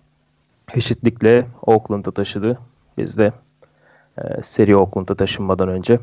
[0.73, 2.59] eşitlikle Oakland'a taşıdı.
[2.97, 3.33] Biz de
[4.23, 5.99] e, seri Oakland'a taşınmadan önce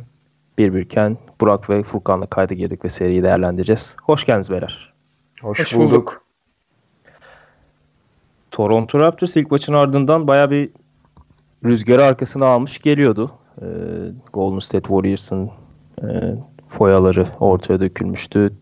[0.58, 3.96] bir birken Burak ve Furkan'la kayda girdik ve seriyi değerlendireceğiz.
[4.02, 4.92] Hoş geldiniz beyler.
[5.42, 5.90] Hoş, Hoş bulduk.
[5.90, 6.22] bulduk.
[8.50, 10.70] Toronto Raptors ilk maçın ardından baya bir
[11.64, 13.30] rüzgarı arkasına almış geliyordu.
[13.62, 13.66] Ee,
[14.32, 15.50] Golden State Warriors'ın
[16.02, 16.34] e,
[16.68, 18.52] foyaları ortaya dökülmüştü.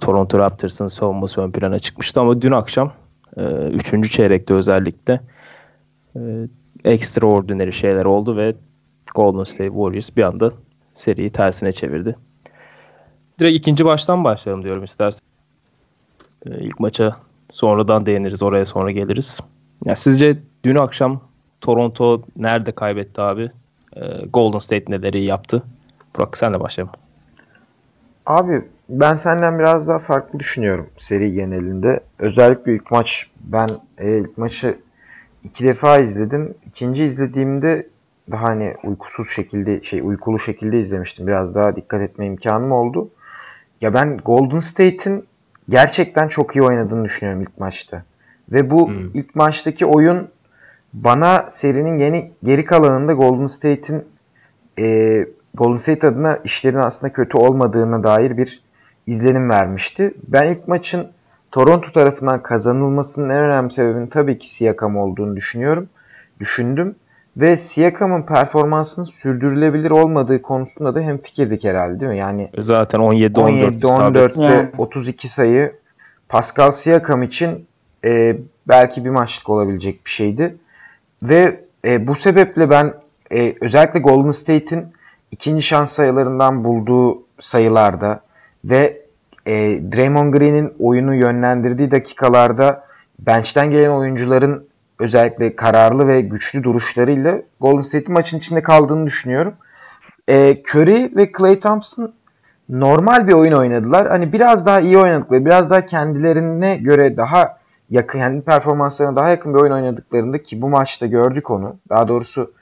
[0.00, 2.92] Toronto Raptors'ın savunması ön plana çıkmıştı ama dün akşam
[3.36, 5.20] e, üçüncü çeyrekte özellikle
[6.16, 6.20] e,
[6.84, 8.54] extraordinary şeyler oldu ve
[9.14, 10.50] Golden State Warriors bir anda
[10.94, 12.16] seriyi tersine çevirdi.
[13.38, 15.20] Direkt ikinci baştan başlayalım diyorum istersen.
[16.46, 17.16] E, ilk maça
[17.50, 19.40] sonradan değiniriz, oraya sonra geliriz.
[19.84, 21.20] Ya sizce dün akşam
[21.60, 23.50] Toronto nerede kaybetti abi?
[23.96, 25.62] E, Golden State neleri yaptı?
[26.16, 26.94] Burak senle başlayalım.
[28.26, 32.00] Abi ben senden biraz daha farklı düşünüyorum seri genelinde.
[32.18, 34.78] Özellikle ilk maç ben e, ilk maçı
[35.44, 36.54] iki defa izledim.
[36.66, 37.86] İkinci izlediğimde
[38.32, 41.26] daha hani uykusuz şekilde şey uykulu şekilde izlemiştim.
[41.26, 43.10] Biraz daha dikkat etme imkanım oldu.
[43.80, 45.24] Ya ben Golden State'in
[45.68, 48.04] gerçekten çok iyi oynadığını düşünüyorum ilk maçta.
[48.52, 49.10] Ve bu hmm.
[49.14, 50.28] ilk maçtaki oyun
[50.92, 54.04] bana serinin yeni geri kalanında Golden State'in
[54.78, 58.62] e, Golden State adına işlerin aslında kötü olmadığına dair bir
[59.06, 60.14] izlenim vermişti.
[60.28, 61.10] Ben ilk maçın
[61.52, 65.88] Toronto tarafından kazanılmasının en önemli sebebinin tabii ki Siakam olduğunu düşünüyorum.
[66.40, 66.94] Düşündüm.
[67.40, 72.18] Ve Siakam'ın performansının sürdürülebilir olmadığı konusunda da hem fikirdik herhalde değil mi?
[72.18, 74.68] Yani zaten 17 14 14 ve yani.
[74.78, 75.72] 32 sayı
[76.28, 77.66] Pascal Siakam için
[78.04, 78.36] e,
[78.68, 80.56] belki bir maçlık olabilecek bir şeydi.
[81.22, 82.94] Ve e, bu sebeple ben
[83.32, 84.86] e, özellikle Golden State'in
[85.30, 88.20] ikinci şans sayılarından bulduğu sayılarda
[88.64, 89.02] ve
[89.46, 89.52] e,
[89.92, 92.84] Draymond Green'in oyunu yönlendirdiği dakikalarda
[93.18, 94.69] bench'ten gelen oyuncuların
[95.00, 99.54] özellikle kararlı ve güçlü duruşlarıyla Golden State maçın içinde kaldığını düşünüyorum.
[100.28, 102.12] E, Curry ve Klay Thompson
[102.68, 104.08] normal bir oyun oynadılar.
[104.08, 107.58] Hani biraz daha iyi oynadıkları, biraz daha kendilerine göre daha
[107.90, 111.76] yakın, kendi performanslarına daha yakın bir oyun oynadıklarında ki bu maçta gördük onu.
[111.88, 112.52] Daha doğrusu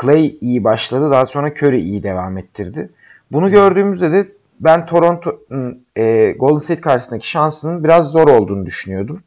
[0.00, 1.10] Clay iyi başladı.
[1.10, 2.90] Daha sonra Curry iyi devam ettirdi.
[3.32, 4.28] Bunu gördüğümüzde de
[4.60, 5.40] ben Toronto
[5.96, 9.22] e, Golden State karşısındaki şansının biraz zor olduğunu düşünüyordum.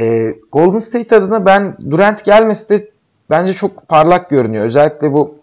[0.00, 2.90] E, Golden State adına ben Durant gelmesi de
[3.30, 4.64] bence çok parlak görünüyor.
[4.64, 5.38] Özellikle bu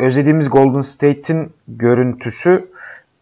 [0.00, 2.68] özlediğimiz Golden State'in görüntüsü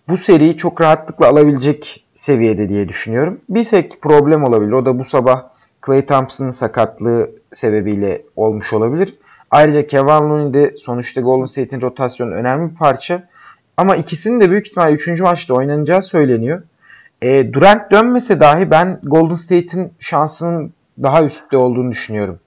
[0.09, 3.41] bu seriyi çok rahatlıkla alabilecek seviyede diye düşünüyorum.
[3.49, 4.73] Bir tek problem olabilir.
[4.73, 5.45] O da bu sabah
[5.87, 9.15] Clay Thompson'ın sakatlığı sebebiyle olmuş olabilir.
[9.51, 13.29] Ayrıca Kevin Looney de sonuçta Golden State'in rotasyonu önemli bir parça.
[13.77, 15.21] Ama ikisinin de büyük ihtimal 3.
[15.21, 16.63] maçta oynanacağı söyleniyor.
[17.23, 22.41] E, Durant dönmese dahi ben Golden State'in şansının daha üstte olduğunu düşünüyorum.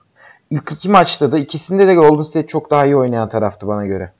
[0.49, 4.11] İlk iki maçta da ikisinde de Golden State çok daha iyi oynayan taraftı bana göre.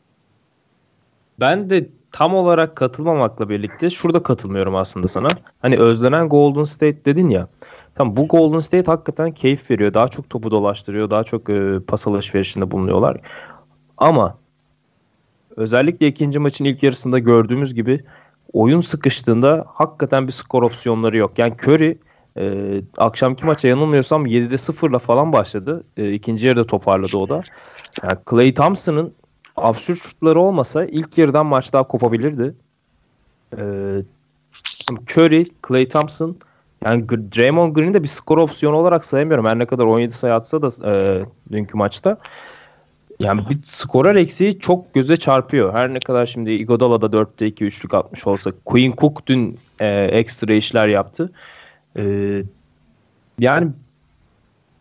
[1.40, 5.28] Ben de tam olarak katılmamakla birlikte şurada katılmıyorum aslında sana.
[5.61, 7.47] Hani özlenen Golden State dedin ya.
[7.95, 9.94] Tam bu Golden State hakikaten keyif veriyor.
[9.94, 11.09] Daha çok topu dolaştırıyor.
[11.09, 13.17] Daha çok e, pas alışverişinde bulunuyorlar.
[13.97, 14.38] Ama
[15.56, 18.03] özellikle ikinci maçın ilk yarısında gördüğümüz gibi
[18.53, 21.31] oyun sıkıştığında hakikaten bir skor opsiyonları yok.
[21.38, 21.97] Yani Curry
[22.38, 25.84] e, akşamki maça yanılmıyorsam 7'de 0'la falan başladı.
[25.97, 27.41] E, ikinci yarıda toparladı o da.
[28.03, 29.13] Yani Clay Thompson'ın
[29.56, 32.53] absürt şutları olmasa ilk yarıdan maç daha kopabilirdi.
[33.57, 33.63] E,
[35.07, 36.38] Curry, Clay Thompson
[36.85, 39.45] yani Draymond Green'i de bir skor opsiyonu olarak sayamıyorum.
[39.45, 42.17] Her ne kadar 17 sayı atsa da e, dünkü maçta.
[43.22, 45.73] Yani bir skorer eksiği çok göze çarpıyor.
[45.73, 48.52] Her ne kadar şimdi Iguodala da 4'te 2 üçlük atmış olsa.
[48.66, 51.32] Quinn Cook dün e, ekstra işler yaptı.
[51.97, 52.03] E,
[53.40, 53.72] yani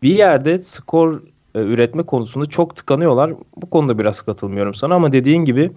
[0.03, 1.21] bir yerde skor
[1.55, 3.33] e, üretme konusunda çok tıkanıyorlar.
[3.57, 5.71] Bu konuda biraz katılmıyorum sana ama dediğin gibi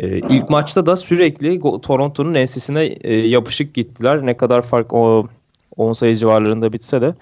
[0.00, 4.26] e, ilk maçta da sürekli Toronto'nun ensesine e, yapışık gittiler.
[4.26, 5.28] Ne kadar fark o
[5.76, 7.14] 10 sayı civarlarında bitse de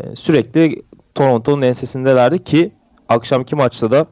[0.00, 0.82] e, sürekli
[1.14, 2.72] Toronto'nun ensesindelerdi ki
[3.08, 4.06] akşamki maçta da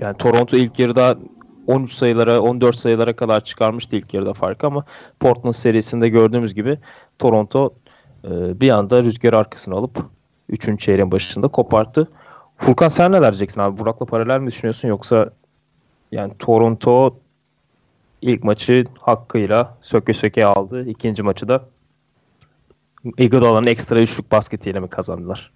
[0.00, 1.18] yani Toronto ilk yarıda
[1.66, 4.84] 13 sayılara 14 sayılara kadar çıkarmıştı ilk yarıda fark ama
[5.20, 6.78] Portland serisinde gördüğümüz gibi
[7.18, 7.74] Toronto
[8.24, 9.98] e, bir anda rüzgar arkasını alıp
[10.48, 10.80] 3.
[10.80, 12.08] çeyreğin başında koparttı.
[12.58, 13.78] Furkan sen ne diyeceksin abi?
[13.78, 15.30] Burak'la paralel mi düşünüyorsun yoksa
[16.12, 17.16] yani Toronto
[18.22, 20.88] ilk maçı hakkıyla söke söke aldı.
[20.88, 21.64] İkinci maçı da
[23.18, 25.52] Iguodala'nın ekstra üçlük basketiyle mi kazandılar?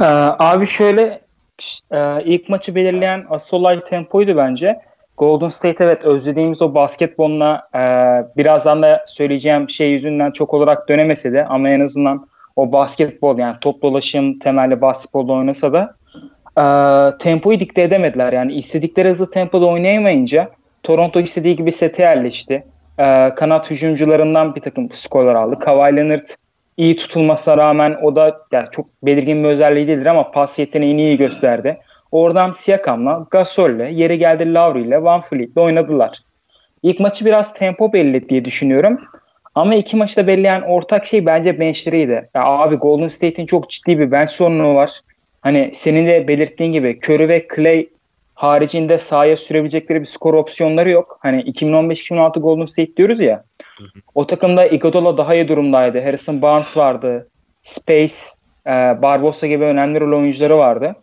[0.00, 0.04] Ee,
[0.38, 1.25] abi şöyle
[1.90, 4.80] e, ilk maçı belirleyen asıl olay tempoydu bence.
[5.16, 7.80] Golden State evet özlediğimiz o basketboluna e,
[8.36, 12.26] birazdan da söyleyeceğim şey yüzünden çok olarak dönemese de ama en azından
[12.56, 15.94] o basketbol yani top dolaşım temelli basketbolda oynasa da
[16.58, 16.64] e,
[17.18, 18.32] tempoyu dikte edemediler.
[18.32, 20.50] Yani istedikleri hızlı tempoda oynayamayınca
[20.82, 22.64] Toronto istediği gibi sete yerleşti.
[22.98, 25.58] E, kanat hücumcularından bir takım skorlar aldı.
[25.58, 26.26] Kawhi Leonard
[26.76, 31.16] iyi tutulmasına rağmen o da yani çok belirgin bir özelliği değildir ama pas yeteneğini iyi
[31.16, 31.78] gösterdi.
[32.12, 36.18] Oradan Siakam'la, Gasol'le, yeri geldi Lowry'le, Van Fleet'le oynadılar.
[36.82, 39.00] İlk maçı biraz tempo belli diye düşünüyorum.
[39.54, 42.28] Ama iki maçta belirleyen ortak şey bence benchleriydi.
[42.34, 45.00] Ya abi Golden State'in çok ciddi bir bench sorunu var.
[45.40, 47.88] Hani senin de belirttiğin gibi Curry ve Clay
[48.36, 51.18] haricinde sahaya sürebilecekleri bir skor opsiyonları yok.
[51.22, 53.44] Hani 2015-2016 Golden State diyoruz ya.
[54.14, 56.00] O takımda Iguodala daha iyi durumdaydı.
[56.00, 57.28] Harrison Barnes vardı.
[57.62, 58.14] Space,
[58.66, 58.70] e,
[59.02, 60.96] Barbosa gibi önemli rol oyuncuları vardı.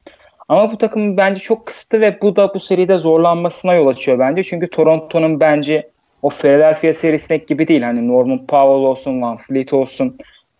[0.49, 4.43] Ama bu takım bence çok kısıtlı ve bu da bu seride zorlanmasına yol açıyor bence.
[4.43, 5.89] Çünkü Toronto'nun bence
[6.21, 7.81] o Philadelphia serisindeki gibi değil.
[7.81, 10.17] Hani Norman Powell olsun, Van Fleet olsun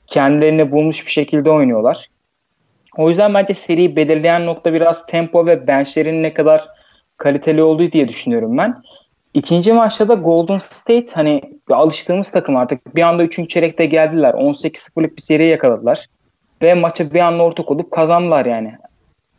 [0.08, 2.08] kendilerini bulmuş bir şekilde oynuyorlar.
[2.98, 6.68] O yüzden bence seriyi belirleyen nokta biraz tempo ve benchlerin ne kadar
[7.18, 8.84] kaliteli olduğu diye düşünüyorum ben.
[9.34, 14.34] İkinci maçta da Golden State hani alıştığımız takım artık bir anda üçüncü çeyrekte geldiler.
[14.34, 16.06] 18-0'lık bir seri yakaladılar.
[16.62, 18.74] Ve maçı bir anda ortak olup kazandılar yani.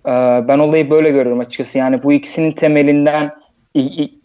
[0.06, 0.10] Ee,
[0.48, 1.78] ben olayı böyle görüyorum açıkçası.
[1.78, 3.32] Yani bu ikisinin temelinden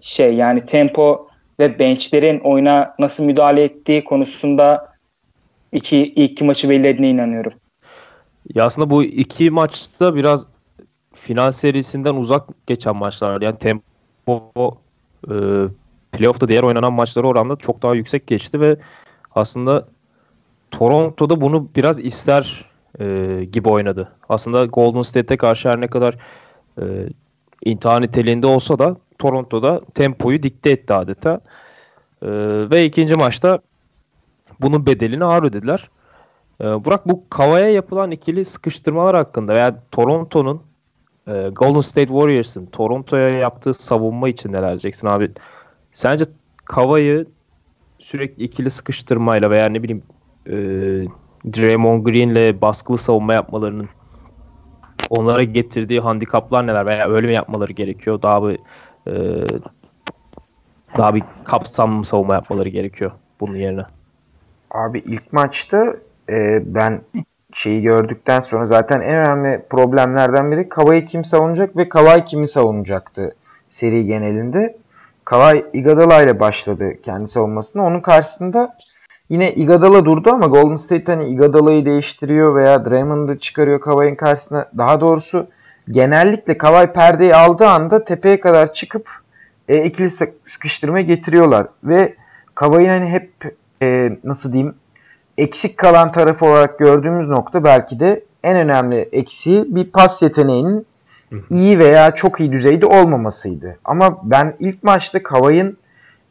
[0.02, 1.28] şey yani tempo
[1.60, 4.90] ve benchlerin oyuna nasıl müdahale ettiği konusunda
[5.72, 7.54] iki ilk iki maçı belirlediğine inanıyorum.
[8.56, 10.47] Ya aslında bu iki maçta biraz
[11.13, 13.41] final serisinden uzak geçen maçlar.
[13.41, 14.77] Yani tempo
[15.30, 15.33] e,
[16.12, 18.77] playoff'ta diğer oynanan maçlara oranla çok daha yüksek geçti ve
[19.36, 19.88] aslında
[20.71, 22.65] Toronto'da bunu biraz ister
[23.00, 24.12] e, gibi oynadı.
[24.30, 26.18] Aslında Golden State'e karşı her ne kadar
[26.81, 26.83] e,
[27.65, 31.39] intihar niteliğinde olsa da Toronto'da tempoyu dikte etti adeta.
[32.21, 32.30] E,
[32.69, 33.59] ve ikinci maçta
[34.59, 35.89] bunun bedelini ağır ödediler.
[36.62, 40.62] E, Burak bu Kava'ya yapılan ikili sıkıştırmalar hakkında veya Toronto'nun
[41.28, 45.32] e, Golden State Warriors'ın Toronto'ya yaptığı savunma için neler diyeceksin abi?
[45.92, 46.26] Sence
[46.66, 47.26] Kava'yı
[48.00, 50.04] sürekli ikili sıkıştırmayla veya ne bileyim
[50.48, 50.54] e,
[51.54, 53.90] Draymond Green'le baskılı savunma yapmalarının
[55.10, 58.22] onlara getirdiği handikaplar neler veya öyle mi yapmaları gerekiyor?
[58.22, 58.60] Daha bir
[59.08, 59.46] e,
[60.98, 63.86] daha bir kapsamlı savunma yapmaları gerekiyor bunun yerine.
[64.72, 65.96] Abi ilk maçta
[66.30, 67.02] e, ben
[67.54, 73.36] şeyi gördükten sonra zaten en önemli problemlerden biri Kavai kim savunacak ve Kavai kimi savunacaktı
[73.70, 74.78] seri genelinde.
[75.26, 77.86] Kavai Iguodala ile başladı kendi savunmasını.
[77.86, 78.78] Onun karşısında
[79.30, 84.70] yine Iguodala durdu ama Golden State hani Iguodala'yı değiştiriyor veya Draymond'ı çıkarıyor Kavai'nin karşısına.
[84.78, 85.48] Daha doğrusu
[85.92, 89.10] genellikle Kavai perdeyi aldığı anda tepeye kadar çıkıp
[89.68, 90.10] e, ikili
[90.46, 91.68] sıkıştırma getiriyorlar.
[91.84, 92.16] Ve
[92.56, 93.32] Kavai'nin hani hep
[93.82, 94.75] e, nasıl diyeyim
[95.39, 100.86] eksik kalan tarafı olarak gördüğümüz nokta belki de en önemli eksiği bir pas yeteneğinin
[101.50, 103.77] iyi veya çok iyi düzeyde olmamasıydı.
[103.86, 105.77] Ama ben ilk maçta Kavay'ın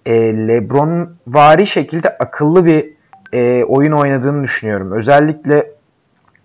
[0.07, 0.13] e,
[0.49, 2.93] Lebron vari şekilde akıllı bir
[3.33, 4.93] e, oyun oynadığını düşünüyorum.
[4.93, 5.71] Özellikle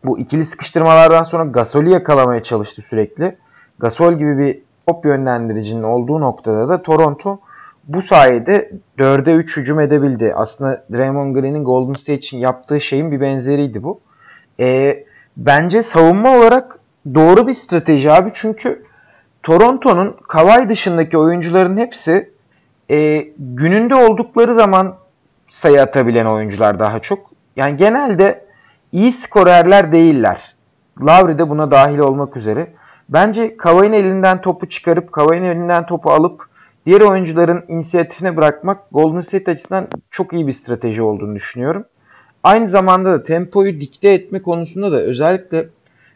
[0.05, 3.38] bu ikili sıkıştırmalardan sonra Gasol'ü yakalamaya çalıştı sürekli.
[3.79, 7.39] Gasol gibi bir top yönlendiricinin olduğu noktada da Toronto
[7.88, 10.34] bu sayede 4'e 3 hücum edebildi.
[10.36, 14.00] Aslında Draymond Green'in Golden State için yaptığı şeyin bir benzeriydi bu.
[14.60, 15.04] E,
[15.38, 16.80] bence savunma olarak
[17.16, 18.32] doğru bir strateji abi.
[18.34, 18.86] Çünkü
[19.44, 22.30] Toronto'nun Kawhi dışındaki oyuncuların hepsi
[22.92, 24.96] e, gününde oldukları zaman
[25.52, 27.32] sayı atabilen oyuncular daha çok.
[27.56, 28.46] Yani genelde
[28.92, 30.56] iyi skorerler değiller.
[31.02, 32.74] Lowry de buna dahil olmak üzere.
[33.10, 36.52] Bence Kawhi'nin elinden topu çıkarıp Kawhi'nin elinden topu alıp
[36.86, 41.86] diğer oyuncuların inisiyatifine bırakmak Golden State açısından çok iyi bir strateji olduğunu düşünüyorum.
[42.44, 45.70] Aynı zamanda da tempoyu dikte etme konusunda da özellikle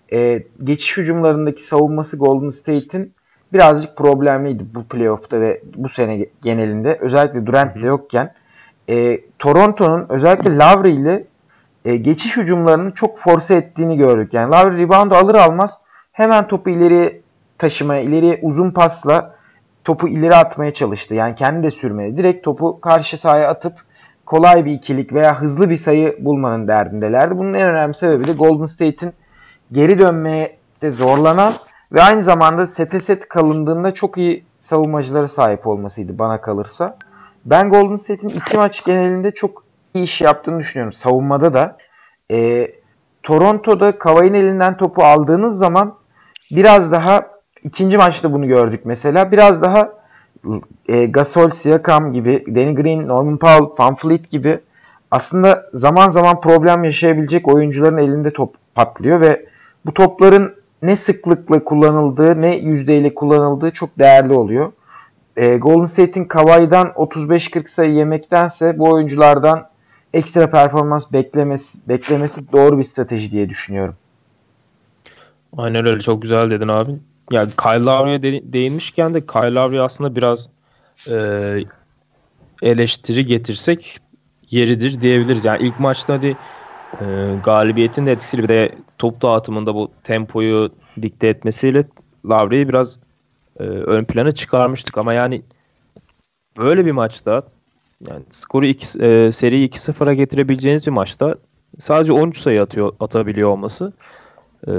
[0.10, 3.14] e, geçiş hücumlarındaki savunması Golden State'in
[3.54, 6.98] birazcık problemliydi bu playoff'ta ve bu sene genelinde.
[7.02, 8.34] Özellikle Durant de yokken.
[8.90, 11.28] E, Toronto'nun özellikle Lowry ile
[11.86, 14.34] e, geçiş hücumlarını çok force ettiğini gördük.
[14.34, 15.82] Yani Lowry reboundu alır almaz
[16.12, 17.22] hemen topu ileri
[17.58, 19.37] taşımaya, ileri uzun pasla
[19.88, 21.16] topu ileri atmaya çalıştı.
[21.16, 22.18] Yani kendi de sürmedi.
[22.18, 23.74] Direkt topu karşı sahaya atıp
[24.26, 27.38] kolay bir ikilik veya hızlı bir sayı bulmanın derdindelerdi.
[27.38, 29.14] Bunun en önemli sebebi de Golden State'in
[29.72, 31.54] geri dönmeye de zorlanan
[31.92, 36.98] ve aynı zamanda sete set kalındığında çok iyi savunmacılara sahip olmasıydı bana kalırsa.
[37.46, 39.64] Ben Golden State'in iki maç genelinde çok
[39.94, 40.94] iyi iş yaptığını düşünüyorum.
[40.94, 41.78] Savunmada da.
[42.32, 42.72] E,
[43.24, 45.96] Toronto'da Kavay'ın elinden topu aldığınız zaman
[46.52, 47.37] biraz daha
[47.68, 49.32] ikinci maçta bunu gördük mesela.
[49.32, 49.94] Biraz daha
[50.90, 54.60] e, Gasol, Siakam gibi, Danny Green, Norman Powell, Van Fleet gibi
[55.12, 59.46] aslında zaman zaman problem yaşayabilecek oyuncuların elinde top patlıyor ve
[59.86, 64.72] bu topların ne sıklıkla kullanıldığı ne yüzdeyle kullanıldığı çok değerli oluyor.
[65.38, 69.68] E, Golden State'in Kawhi'dan 35-40 sayı yemektense bu oyunculardan
[70.14, 73.96] ekstra performans beklemesi, beklemesi doğru bir strateji diye düşünüyorum.
[75.58, 76.92] Aynen öyle çok güzel dedin abi.
[77.32, 80.50] Yani Kyle Lowry'e de, değinmişken de Kyle Lowry aslında biraz
[81.10, 81.60] e,
[82.62, 84.00] eleştiri getirsek
[84.50, 85.46] yeridir diyebiliriz.
[85.46, 86.38] Yani ilk maçta hadi
[87.02, 87.06] e,
[87.44, 90.70] galibiyetin de etkisiyle bir de top dağıtımında bu tempoyu
[91.02, 91.84] dikte etmesiyle
[92.26, 93.00] Lowry'i biraz
[93.60, 95.42] e, ön plana çıkarmıştık ama yani
[96.58, 97.44] böyle bir maçta
[98.10, 101.36] yani skoru iki, e, seriyi 2-0'a getirebileceğiniz bir maçta
[101.80, 103.94] sadece 13 sayı atıyor atabiliyor olması
[104.68, 104.72] e,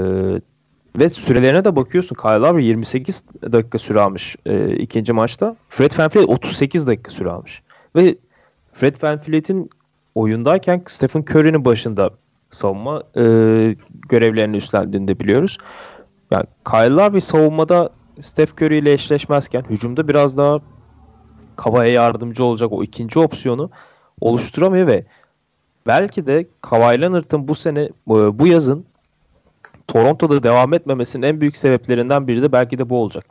[0.95, 2.15] ve sürelerine de bakıyorsun.
[2.15, 5.55] Kyle Lowry 28 dakika süre almış e, ikinci maçta.
[5.69, 7.61] Fred VanVleet 38 dakika süre almış.
[7.95, 8.15] Ve
[8.73, 9.69] Fred VanVleet'in
[10.15, 12.09] oyundayken Stephen Curry'nin başında
[12.51, 13.23] savunma e,
[14.09, 15.57] görevlerini üstlendiğini de biliyoruz.
[16.31, 20.59] Yani Kyle Lowry savunmada Steph Curry ile eşleşmezken hücumda biraz daha
[21.55, 23.69] Kavai'ye yardımcı olacak o ikinci opsiyonu
[24.21, 25.05] oluşturamıyor ve
[25.87, 27.89] belki de Kawhi Leonard'ın bu sene e,
[28.39, 28.85] bu yazın
[29.89, 33.25] Toronto'da devam etmemesinin en büyük sebeplerinden biri de belki de bu olacak.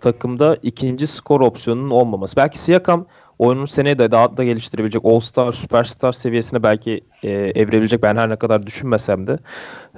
[0.00, 2.36] Takımda ikinci skor opsiyonunun olmaması.
[2.36, 3.06] Belki Siakam
[3.38, 8.02] oyunun seneye de daha da geliştirebilecek All-Star, Superstar seviyesine belki e, evrilebilecek.
[8.02, 9.38] Ben her ne kadar düşünmesem de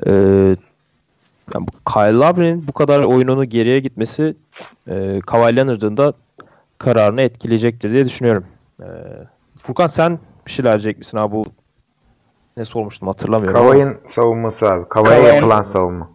[0.07, 0.13] e,
[1.55, 4.35] yani Kyle Lowry'nin bu kadar oyununu geriye gitmesi
[4.89, 5.57] e, Kawhi
[5.97, 6.13] da
[6.79, 8.45] kararını etkileyecektir diye düşünüyorum.
[8.81, 8.87] E,
[9.63, 11.45] Furkan sen bir şeyler diyecek misin abi bu
[12.61, 13.61] ne sormuştum hatırlamıyorum.
[13.61, 14.89] Kavay'ın savunması abi.
[14.89, 16.09] Kavay'a yapılan savunma.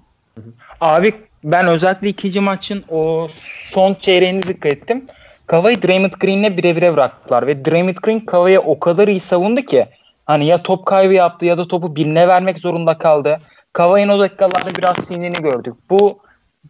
[0.81, 5.05] Abi ben özellikle ikinci maçın o son çeyreğine dikkat ettim.
[5.47, 9.85] Kavayı Draymond Green'le birebire bıraktılar ve Draymond Green Kavay'a o kadar iyi savundu ki
[10.25, 13.37] hani ya top kaybı yaptı ya da topu birine vermek zorunda kaldı.
[13.73, 15.73] Kavay'ın o dakikalarda biraz sinini gördük.
[15.89, 16.19] Bu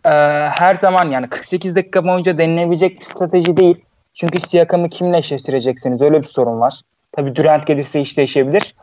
[0.06, 0.10] e,
[0.50, 3.78] her zaman yani 48 dakika boyunca denilebilecek bir strateji değil.
[4.14, 6.02] Çünkü Siakam'ı kimle eşleştireceksiniz?
[6.02, 6.82] Öyle bir sorun var.
[7.12, 8.76] Tabi Durant gelirse iş değişebilir.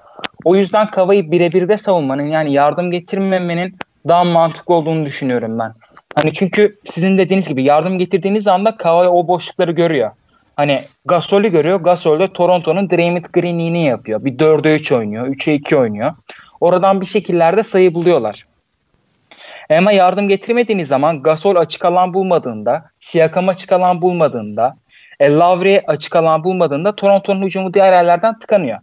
[0.44, 3.76] O yüzden Kavay'ı birebir de savunmanın yani yardım getirmemenin
[4.08, 5.72] daha mantıklı olduğunu düşünüyorum ben.
[6.14, 10.10] Hani çünkü sizin dediğiniz gibi yardım getirdiğiniz anda Kavay o boşlukları görüyor.
[10.56, 11.80] Hani Gasol'ü görüyor.
[11.80, 14.24] Gasol de Toronto'nun Draymond Green'ini yapıyor.
[14.24, 15.26] Bir 4'e 3 oynuyor.
[15.26, 16.12] 3'e 2 oynuyor.
[16.60, 18.46] Oradan bir şekillerde sayı buluyorlar.
[19.70, 24.76] Ama yardım getirmediğiniz zaman Gasol açık alan bulmadığında, Siakam açık alan bulmadığında,
[25.20, 28.78] e, Lavri açık alan bulmadığında Toronto'nun hücumu diğer yerlerden tıkanıyor.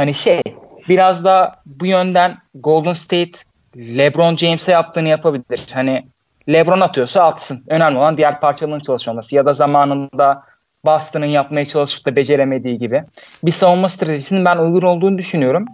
[0.00, 0.42] Hani şey
[0.88, 3.38] biraz da bu yönden Golden State
[3.76, 5.66] LeBron James'e yaptığını yapabilir.
[5.72, 6.06] Hani
[6.48, 7.64] LeBron atıyorsa atsın.
[7.68, 10.42] Önemli olan diğer parçaların çalışması ya da zamanında
[10.84, 13.02] Boston'ın yapmaya çalışıp da beceremediği gibi
[13.44, 15.66] bir savunma stratejisinin ben uygun olduğunu düşünüyorum.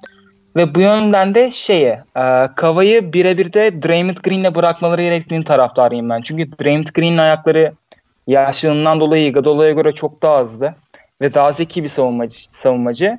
[0.56, 6.20] Ve bu yönden de şeye, e, Kava'yı birebir de Draymond Green'le bırakmaları gerektiğini taraftarıyım ben.
[6.20, 7.72] Çünkü Draymond Green'in ayakları
[8.26, 10.74] yaşlılığından dolayı Iguodala'ya göre çok daha hızlı
[11.20, 12.38] ve daha zeki bir savunmacı.
[12.52, 13.18] savunmacı.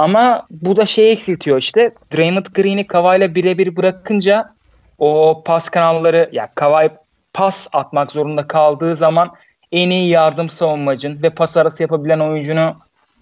[0.00, 1.90] Ama bu da şey eksiltiyor işte.
[2.16, 4.50] Draymond Green'i Kavay'la birebir bırakınca
[4.98, 6.90] o pas kanalları ya Kavay
[7.32, 9.30] pas atmak zorunda kaldığı zaman
[9.72, 12.74] en iyi yardım savunmacın ve pas arası yapabilen oyuncunu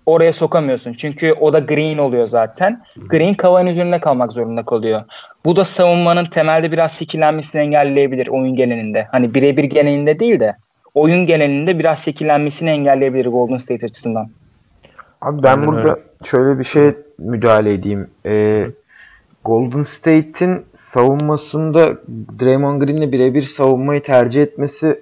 [0.07, 0.93] oraya sokamıyorsun.
[0.93, 2.83] Çünkü o da Green oluyor zaten.
[2.97, 5.03] Green Kavay'ın üzerinde kalmak zorunda kalıyor.
[5.45, 9.07] Bu da savunmanın temelde biraz şekillenmesini engelleyebilir oyun genelinde.
[9.13, 10.57] Hani birebir genelinde değil de
[10.95, 14.31] oyun genelinde biraz şekillenmesini engelleyebilir Golden State açısından.
[15.21, 16.01] Abi ben Aynen burada öyle.
[16.25, 18.11] şöyle bir şey müdahale edeyim.
[18.27, 18.67] Ee,
[19.45, 21.89] Golden State'in savunmasında
[22.41, 25.01] Draymond Green'le birebir savunmayı tercih etmesi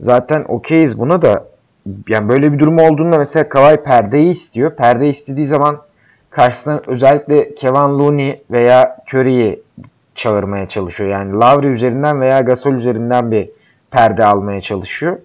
[0.00, 1.48] zaten okeyiz buna da
[2.08, 4.76] yani böyle bir durum olduğunda mesela Kawhi perdeyi istiyor.
[4.76, 5.78] Perde istediği zaman
[6.30, 9.62] karşısına özellikle Kevin Looney veya Curry'i
[10.14, 11.10] çağırmaya çalışıyor.
[11.10, 13.50] Yani Lowry üzerinden veya Gasol üzerinden bir
[13.90, 15.16] perde almaya çalışıyor.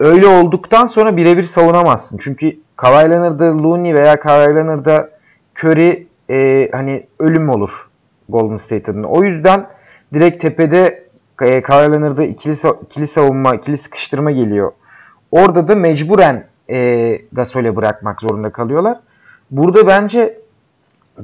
[0.00, 2.18] Öyle olduktan sonra birebir savunamazsın.
[2.18, 5.10] Çünkü Kawhi Leonard'da Looney veya Kawhi Leonard'da
[5.54, 7.88] Curry e, hani ölüm olur
[8.28, 9.06] Golden State adına.
[9.06, 9.66] O yüzden
[10.14, 11.04] direkt tepede
[11.42, 14.72] e, Kawhi Leonard'da ikili, ikili savunma, ikili sıkıştırma geliyor.
[15.30, 19.00] Orada da mecburen e, Gasol'e bırakmak zorunda kalıyorlar.
[19.50, 20.40] Burada bence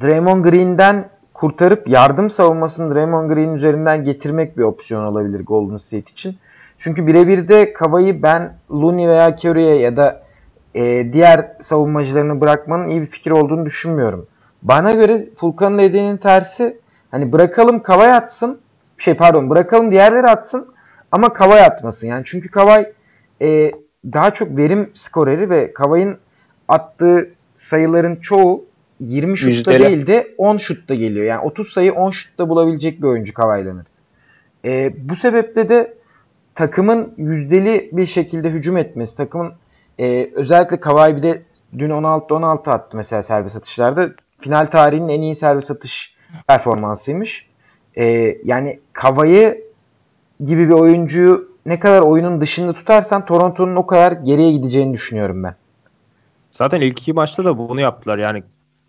[0.03, 6.37] Draymond Green'den kurtarıp yardım savunmasını Draymond Green üzerinden getirmek bir opsiyon olabilir Golden State için.
[6.79, 10.24] Çünkü birebir de Kavayı ben Looney veya Curry'e ya da
[10.75, 14.27] e, diğer savunmacılarını bırakmanın iyi bir fikir olduğunu düşünmüyorum.
[14.63, 16.79] Bana göre Furkan'ın dediğinin tersi
[17.11, 18.61] hani bırakalım Kavay atsın
[18.99, 20.69] şey pardon bırakalım diğerleri atsın
[21.13, 22.07] ama Kavay atmasın.
[22.07, 22.93] Yani çünkü Kavay
[23.43, 23.73] e,
[24.05, 26.19] daha çok verim skoreri ve Kavay'ın
[26.69, 28.65] attığı sayıların çoğu
[29.01, 29.89] 20 şutta Yüzdeli.
[29.89, 31.25] değil de 10 şutta geliyor.
[31.27, 33.87] Yani 30 sayı 10 şutta bulabilecek bir oyuncu Kawhi Leonard.
[34.65, 35.95] E, bu sebeple de
[36.55, 39.53] takımın yüzdeli bir şekilde hücum etmesi, takımın
[39.99, 41.43] e, özellikle Kawhi bir de
[41.79, 44.11] dün 16'da 16 attı mesela serbest atışlarda.
[44.39, 46.15] Final tarihinin en iyi serbest atış
[46.47, 47.47] performansıymış.
[47.95, 48.05] E,
[48.45, 49.65] yani Kawhi
[50.45, 55.55] gibi bir oyuncuyu ne kadar oyunun dışında tutarsan Toronto'nun o kadar geriye gideceğini düşünüyorum ben.
[56.51, 58.19] Zaten ilk iki maçta da bunu yaptılar.
[58.19, 58.43] Yani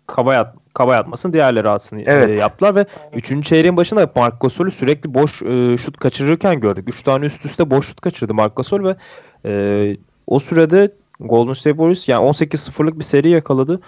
[0.06, 2.28] kaba, at, kaba atmasın diğerleri atsın Evet.
[2.28, 3.44] e, yaptılar ve 3.
[3.44, 6.88] çeyreğin başında Marc Gasol'ü sürekli boş e, şut kaçırırken gördük.
[6.88, 8.96] 3 tane üst üste boş şut kaçırdı Marc Gasol ve
[9.44, 9.96] e,
[10.26, 13.80] o sürede Golden State Warriors yani 18-0'lık bir seri yakaladı.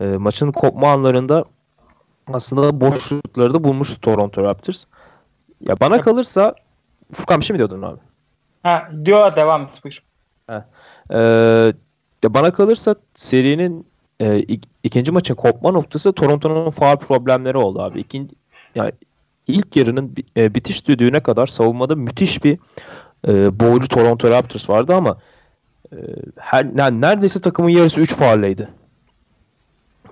[0.00, 1.44] E, maçın kopma anlarında
[2.32, 4.84] aslında boş şutları da bulmuştu Toronto Raptors.
[5.60, 6.54] Ya bana kalırsa
[7.12, 7.98] Furkan bir şey mi diyordun abi?
[8.62, 10.02] Ha, diyor devam et buyur.
[11.10, 11.72] Ee,
[12.24, 13.86] ya bana kalırsa serinin
[14.20, 18.00] e, ik- ikinci maçın kopma noktası Toronto'nun faal problemleri oldu abi.
[18.00, 18.34] İkinci,
[18.74, 18.92] yani
[19.46, 22.58] ilk yarının e, bitiş düdüğüne kadar savunmada müthiş bir
[23.28, 25.18] e, boğucu Toronto Raptors vardı ama
[26.36, 28.68] her yani neredeyse takımın yarısı 3 faulleydi.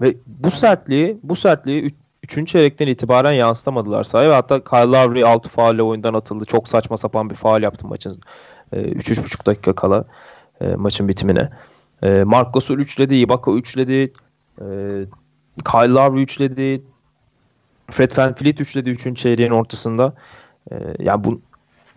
[0.00, 2.48] Ve bu sertliği bu sertliği 3.
[2.48, 6.44] çeyrekten itibaren yansıtamadılar sahaya ve hatta Kyle Lowry 6 faulle oyundan atıldı.
[6.44, 8.20] Çok saçma sapan bir faul yaptı maçın
[8.72, 10.04] e, 3-3,5 dakika kala
[10.60, 11.50] e, maçın bitimine.
[12.02, 14.12] E, Marc Gasol üçledi, Ibaka üçledi,
[14.60, 14.66] e,
[15.64, 16.82] Kyle Lowry üçledi,
[17.90, 19.16] Fred VanVleet üçledi 3.
[19.16, 20.12] çeyreğin ortasında.
[20.72, 21.40] E, yani bu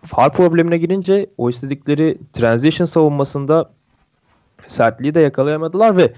[0.04, 3.70] faul problemine girince o istedikleri transition savunmasında
[4.66, 6.12] sertliği de yakalayamadılar ve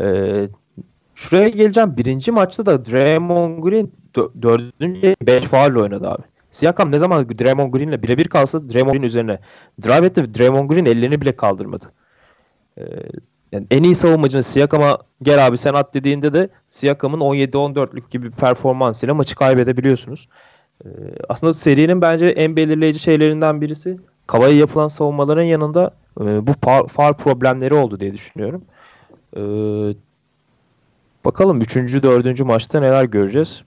[0.00, 0.48] e,
[1.14, 1.96] şuraya geleceğim.
[1.96, 6.22] Birinci maçta da Draymond Green dö- dördüncü 5 faul oynadı abi.
[6.50, 9.38] Siakam ne zaman Draymond Green'le birebir kalsa Draymond Green üzerine
[9.82, 11.92] drive etti Draymond Green ellerini bile kaldırmadı.
[12.78, 12.82] Ee,
[13.52, 19.14] yani en iyi savunmacının Siakam'a gel abi sen at dediğinde de Siakam'ın 17-14'lük gibi performansıyla
[19.14, 20.28] maçı kaybedebiliyorsunuz.
[20.84, 20.88] Ee,
[21.28, 27.12] aslında serinin bence en belirleyici şeylerinden birisi Kavai'ye yapılan savunmaların yanında e, bu fa- faul
[27.12, 28.64] problemleri oldu diye düşünüyorum.
[29.36, 29.40] Ee,
[31.24, 31.76] bakalım 3.
[31.76, 32.40] 4.
[32.40, 33.64] maçta neler göreceğiz.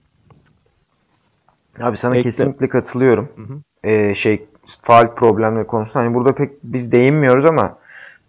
[1.80, 2.22] Abi sana Bekle.
[2.22, 3.28] kesinlikle katılıyorum.
[3.36, 3.88] Hı hı.
[3.90, 4.46] Ee, şey
[4.82, 7.78] faal problemleri konusunda hani burada pek biz değinmiyoruz ama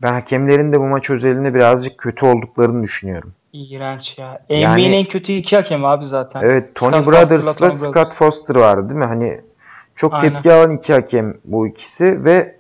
[0.02, 3.34] ben hakemlerin de bu maç özelinde birazcık kötü olduklarını düşünüyorum.
[3.54, 4.40] İğrenç ya.
[4.50, 6.42] Yani- NBA'nin en kötü iki hakem abi zaten.
[6.42, 9.06] Evet Tony Scott Brothers'la Scott Foster vardı değil mi?
[9.06, 9.42] Hani
[9.96, 10.34] çok Aynen.
[10.34, 12.56] tepki alan iki hakem bu ikisi ve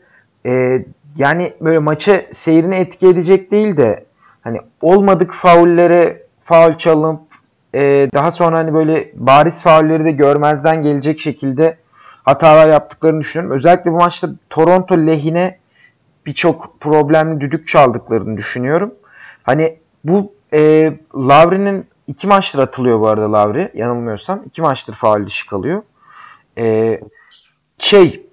[0.45, 4.05] e, yani böyle maça seyrini etki edecek değil de
[4.43, 7.21] hani olmadık faullere faul çalınıp
[7.73, 11.77] e, daha sonra hani böyle bariz faulleri de görmezden gelecek şekilde
[12.25, 13.55] hatalar yaptıklarını düşünüyorum.
[13.55, 15.57] Özellikle bu maçta Toronto lehine
[16.25, 18.93] birçok problemli düdük çaldıklarını düşünüyorum.
[19.43, 24.41] Hani bu e, Lavri'nin iki maçtır atılıyor bu arada Lavri yanılmıyorsam.
[24.45, 25.81] iki maçtır faul dışı kalıyor.
[26.57, 26.99] E,
[27.79, 28.25] şey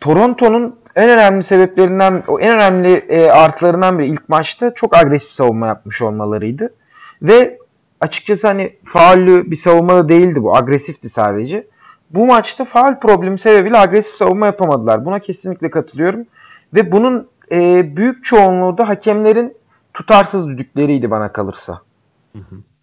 [0.00, 5.66] Toronto'nun en önemli sebeplerinden, o en önemli e, artılarından biri ilk maçta çok agresif savunma
[5.66, 6.74] yapmış olmalarıydı.
[7.22, 7.58] Ve
[8.00, 10.56] açıkçası hani faullü bir savunma da değildi bu.
[10.56, 11.66] Agresifti sadece.
[12.10, 15.04] Bu maçta faul problemi sebebiyle agresif savunma yapamadılar.
[15.04, 16.26] Buna kesinlikle katılıyorum.
[16.74, 19.56] Ve bunun e, büyük çoğunluğu da hakemlerin
[19.94, 21.80] tutarsız düdükleriydi bana kalırsa.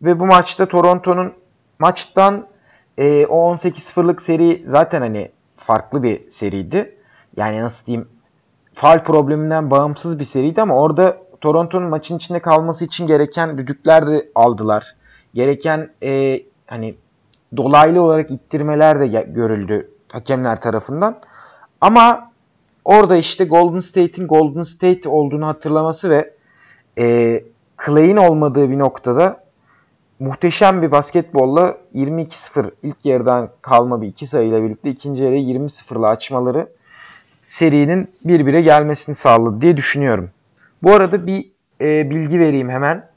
[0.01, 1.33] Ve bu maçta Toronto'nun
[1.79, 2.47] maçtan
[2.97, 6.95] e, o 18-0'lık seri zaten hani farklı bir seriydi.
[7.37, 8.07] Yani nasıl diyeyim
[8.75, 14.29] faul probleminden bağımsız bir seriydi ama orada Toronto'nun maçın içinde kalması için gereken düdükler de
[14.35, 14.95] aldılar.
[15.33, 16.95] Gereken e, hani
[17.57, 21.19] dolaylı olarak ittirmeler de görüldü hakemler tarafından.
[21.81, 22.31] Ama
[22.85, 26.33] orada işte Golden State'in Golden State olduğunu hatırlaması ve
[26.97, 27.43] e,
[27.85, 29.43] Clay'in olmadığı bir noktada
[30.19, 36.69] muhteşem bir basketbolla 22-0 ilk yarıdan kalma bir iki sayıyla birlikte ikinci yarıyı 20-0'la açmaları
[37.45, 40.29] serinin bir bire gelmesini sağladı diye düşünüyorum.
[40.83, 41.45] Bu arada bir
[41.81, 43.09] e, bilgi vereyim hemen.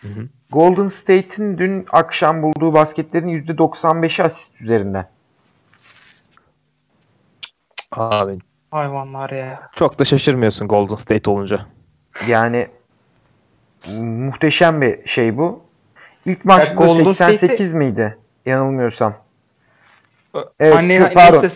[0.00, 0.28] Hı hı.
[0.50, 5.08] Golden State'in dün akşam bulduğu basketlerin %95'i asist üzerinden.
[7.92, 8.38] Abi
[8.70, 9.70] Hayvanlar ya.
[9.76, 11.66] çok da şaşırmıyorsun Golden State olunca.
[12.28, 12.68] Yani
[13.98, 15.62] muhteşem bir şey bu.
[16.26, 18.18] İlk maçta Golden 88 State'i- miydi?
[18.46, 19.14] Yanılmıyorsam.
[20.60, 21.48] Evet, Anne, kö- pardon.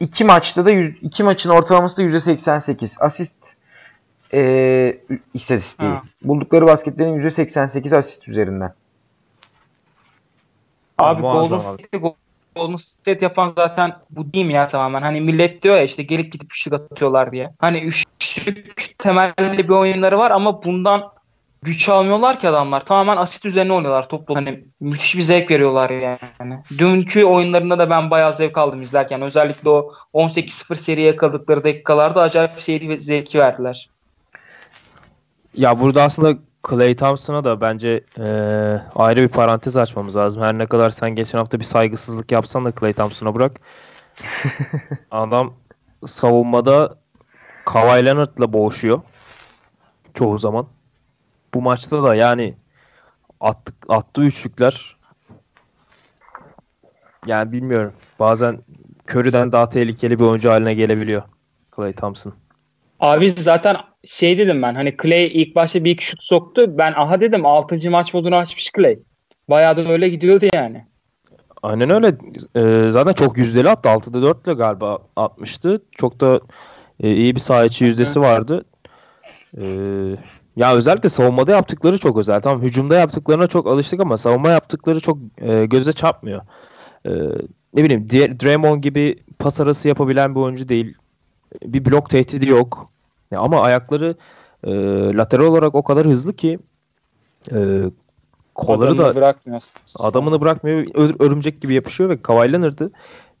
[0.00, 2.96] İki maçta da yüz- iki maçın ortalaması da %88.
[3.00, 3.54] Asist
[4.32, 4.98] e,
[5.34, 5.90] istatistiği.
[5.90, 6.02] Ha.
[6.22, 8.74] Buldukları basketlerin %88 asist üzerinden.
[10.98, 11.60] Abi Golden abi.
[11.62, 11.98] State,
[12.56, 15.02] Golden State yapan zaten bu değil mi ya tamamen?
[15.02, 17.50] Hani millet diyor ya işte gelip gidip üçlük atıyorlar diye.
[17.58, 21.15] Hani üçlük temelli bir oyunları var ama bundan
[21.62, 22.84] güç almıyorlar ki adamlar.
[22.84, 24.36] Tamamen asit üzerine oynuyorlar toplu.
[24.36, 26.58] Hani müthiş bir zevk veriyorlar yani.
[26.78, 29.22] Dünkü oyunlarında da ben bayağı zevk aldım izlerken.
[29.22, 33.90] Özellikle o 18-0 seriye yakaladıkları dakikalarda acayip bir seri zevki verdiler.
[35.54, 36.38] Ya burada aslında
[36.70, 40.42] Clay Thompson'a da bence eee, ayrı bir parantez açmamız lazım.
[40.42, 43.60] Her ne kadar sen geçen hafta bir saygısızlık yapsan da Clay Thompson'a bırak.
[45.10, 45.54] Adam
[46.06, 46.98] savunmada
[47.64, 49.00] Kawhi Leonard'la boğuşuyor.
[50.14, 50.66] Çoğu zaman.
[51.56, 52.54] Bu maçta da yani
[53.40, 54.96] attık, attığı üçlükler
[57.26, 57.92] yani bilmiyorum.
[58.18, 58.58] Bazen
[59.10, 61.22] Curry'den daha tehlikeli bir oyuncu haline gelebiliyor
[61.76, 62.34] Clay Thompson.
[63.00, 66.78] Abi zaten şey dedim ben hani Clay ilk başta bir iki şut soktu.
[66.78, 67.90] Ben aha dedim 6.
[67.90, 68.98] maç modunu açmış Clay.
[69.48, 70.86] Bayağı da öyle gidiyordu yani.
[71.62, 72.16] Aynen öyle.
[72.56, 73.88] Ee, zaten çok yüzdeli attı.
[73.88, 75.82] 6'da 4 ile galiba atmıştı.
[75.92, 76.40] Çok da
[77.00, 78.64] e, iyi bir saha içi yüzdesi vardı.
[79.58, 80.16] Ee,
[80.56, 82.40] ya özellikle savunmada yaptıkları çok özel.
[82.40, 86.40] Tamam hücumda yaptıklarına çok alıştık ama savunma yaptıkları çok e, göze çarpmıyor.
[87.06, 87.10] Ee,
[87.74, 90.94] ne bileyim Dr- Draymond gibi pas arası yapabilen bir oyuncu değil.
[91.62, 92.90] Bir blok tehdidi yok.
[93.30, 94.14] Ya ama ayakları
[94.64, 94.70] e,
[95.16, 96.58] lateral olarak o kadar hızlı ki
[97.52, 97.56] e,
[98.54, 99.60] kolları Adamını da bırakmıyor.
[99.98, 100.84] Adamını bırakmıyor.
[100.84, 102.90] ör- örümcek gibi yapışıyor ve Kawhi Leonard'ı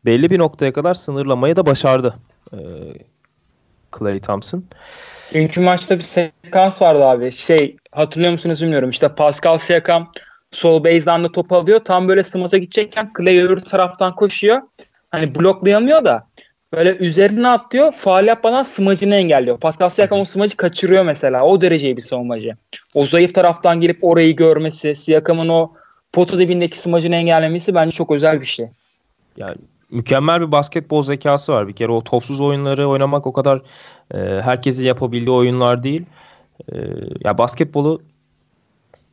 [0.04, 2.14] belli bir noktaya kadar sınırlamayı da başardı.
[2.52, 2.58] Ee,
[3.98, 4.64] Clay Thompson.
[5.34, 7.32] Dünkü maçta bir sekans vardı abi.
[7.32, 8.90] Şey hatırlıyor musunuz bilmiyorum.
[8.90, 10.12] İşte Pascal Siakam
[10.52, 11.78] sol base'den de top alıyor.
[11.78, 14.62] Tam böyle smaca gidecekken Clay öbür taraftan koşuyor.
[15.10, 16.26] Hani bloklayamıyor da
[16.72, 17.92] böyle üzerine atlıyor.
[17.92, 19.60] Faal yapmadan smacını engelliyor.
[19.60, 21.44] Pascal Siakam o smacı kaçırıyor mesela.
[21.44, 22.56] O derece bir savunmacı.
[22.94, 25.72] O zayıf taraftan gelip orayı görmesi, Siakam'ın o
[26.12, 28.66] potu dibindeki smacını engellemesi bence çok özel bir şey.
[29.36, 29.56] Yani
[29.90, 31.68] mükemmel bir basketbol zekası var.
[31.68, 33.62] Bir kere o topsuz oyunları oynamak o kadar
[34.14, 36.06] e, herkesin yapabildiği oyunlar değil.
[36.72, 36.76] E,
[37.24, 38.02] ya basketbolu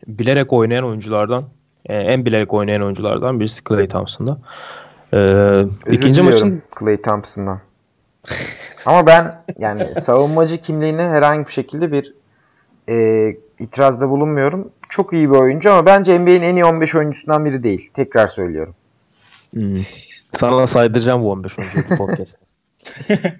[0.08, 1.44] bilerek oynayan oyunculardan
[1.86, 4.38] e, en bilerek oynayan oyunculardan birisi Clay Thompson'da.
[5.14, 7.60] E, Özür ikinci maçın Clay Thompson'dan.
[8.86, 12.14] Ama ben yani savunmacı kimliğine herhangi bir şekilde bir
[12.90, 13.28] e,
[13.60, 14.70] itirazda bulunmuyorum.
[14.90, 17.90] Çok iyi bir oyuncu ama bence NBA'in en iyi 15 oyuncusundan biri değil.
[17.94, 18.76] Tekrar söylüyorum.
[19.54, 19.78] Hmm.
[20.36, 22.46] Sana da saydıracağım bu 15 oyuncuyu bu podcast'te.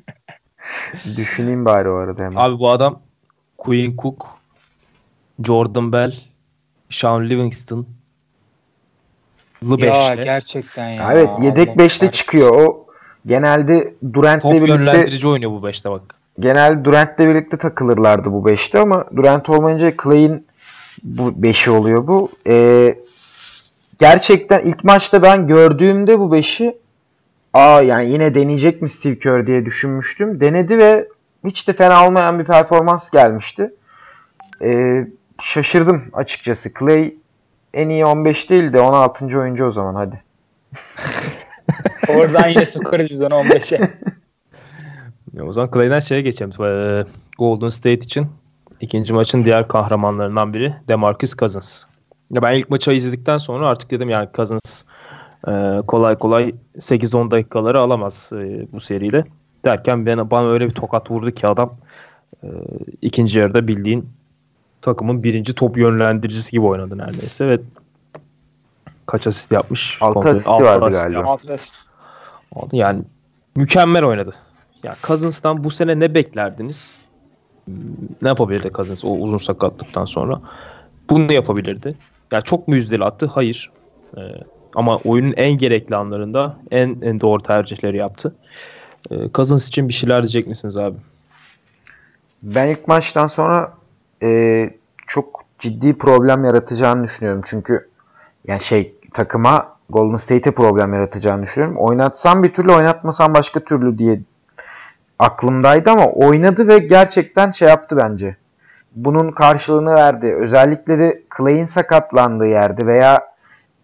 [1.16, 2.36] Düşüneyim bari o arada hemen.
[2.36, 3.00] Abi bu adam
[3.58, 4.28] Quinn Cook,
[5.44, 6.14] Jordan Bell,
[6.90, 7.88] Sean Livingston,
[9.64, 10.24] Lı Ya beşli.
[10.24, 11.14] gerçekten ya.
[11.14, 12.08] Evet yedek Allah 5'te kahretsin.
[12.08, 12.56] çıkıyor.
[12.68, 12.88] O
[13.26, 16.02] genelde Durant'le Top birlikte yönlendirici oynuyor bu 5'te bak.
[16.40, 20.48] genelde Durant'le birlikte takılırlardı bu 5'te ama Durant olmayınca Clay'in
[21.04, 22.32] bu 5'i oluyor bu.
[22.48, 22.96] Ee,
[24.00, 26.78] gerçekten ilk maçta ben gördüğümde bu 5'i
[27.54, 30.42] aa yani yine deneyecek mi Steve Kerr diye düşünmüştüm.
[30.42, 31.08] Denedi ve
[31.46, 33.74] hiç de fena olmayan bir performans gelmişti.
[34.62, 35.08] Ee,
[35.42, 36.70] şaşırdım açıkçası.
[36.80, 37.14] Clay
[37.74, 39.40] en iyi 15 değil de 16.
[39.40, 40.24] oyuncu o zaman hadi.
[42.18, 43.90] Oradan yine sokarız biz onu 15'e.
[45.34, 46.64] Ya o zaman Clay'den şeye geçelim.
[46.64, 47.06] Ee,
[47.40, 48.28] Golden State için
[48.82, 51.84] ikinci maçın diğer kahramanlarından biri DeMarcus Cousins.
[52.32, 54.84] Ya ben ilk maçı izledikten sonra artık dedim yani Cousins
[55.48, 59.26] e, kolay kolay 8-10 dakikaları alamaz e, bu seriyle.
[59.66, 61.76] Derken bana, bana öyle bir tokat vurdu ki adam
[62.44, 62.48] e,
[63.02, 64.10] ikinci yarıda bildiğin
[64.82, 67.60] takımın birinci top yönlendiricisi gibi oynadı neredeyse ve
[69.06, 69.98] kaç asist yapmış?
[70.02, 71.20] Altı Kontrol- asisti altı vardı asist galiba.
[71.20, 71.50] yapmış.
[71.52, 71.76] Alt üst.
[72.56, 72.70] Oldu.
[72.72, 73.02] Yani
[73.56, 74.34] mükemmel oynadı.
[74.84, 76.98] Ya Cousins'tan bu sene ne beklerdiniz?
[78.22, 80.42] Ne yapabilirdi Cousins o uzun sakatlıktan sonra?
[81.10, 81.96] Bunu yapabilirdi.
[82.32, 83.26] Ya çok mu yüzdeli attı?
[83.26, 83.72] Hayır.
[84.18, 84.22] Ee,
[84.76, 88.36] ama oyunun en gerekli anlarında en, en doğru tercihleri yaptı.
[89.12, 90.98] Ee, Cousins için bir şeyler diyecek misiniz abi?
[92.44, 93.74] Ben ilk maçtan sonra
[94.24, 94.70] e,
[95.08, 97.42] çok ciddi problem yaratacağını düşünüyorum.
[97.46, 97.90] Çünkü
[98.48, 101.78] yani şey takıma Golden State'e problem yaratacağını düşünüyorum.
[101.78, 104.20] Oynatsam bir türlü oynatmasam başka türlü diye
[105.20, 108.38] aklımdaydı ama oynadı ve gerçekten şey yaptı bence.
[108.96, 110.36] Bunun karşılığını verdi.
[110.36, 113.20] Özellikle de Clay'in sakatlandığı yerde veya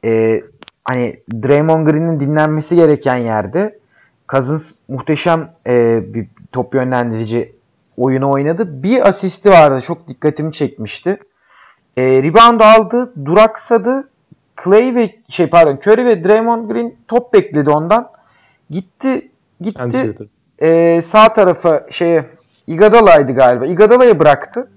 [0.05, 0.41] e,
[0.89, 3.79] hani Draymond Green'in dinlenmesi gereken yerde
[4.29, 7.55] Cousins muhteşem e, bir top yönlendirici
[7.97, 8.83] oyunu oynadı.
[8.83, 9.81] Bir asisti vardı.
[9.81, 11.17] Çok dikkatimi çekmişti.
[11.97, 13.13] E, rebound aldı.
[13.25, 14.09] Duraksadı.
[14.63, 18.11] Clay ve şey pardon Curry ve Draymond Green top bekledi ondan.
[18.69, 20.15] Gitti gitti
[20.59, 22.25] e, sağ tarafa şeye
[22.67, 23.65] Iguodala'ydı galiba.
[23.65, 24.71] Iguodala'ya bıraktı.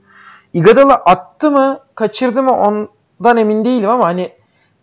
[0.54, 4.32] Iguodala attı mı kaçırdı mı ondan emin değilim ama hani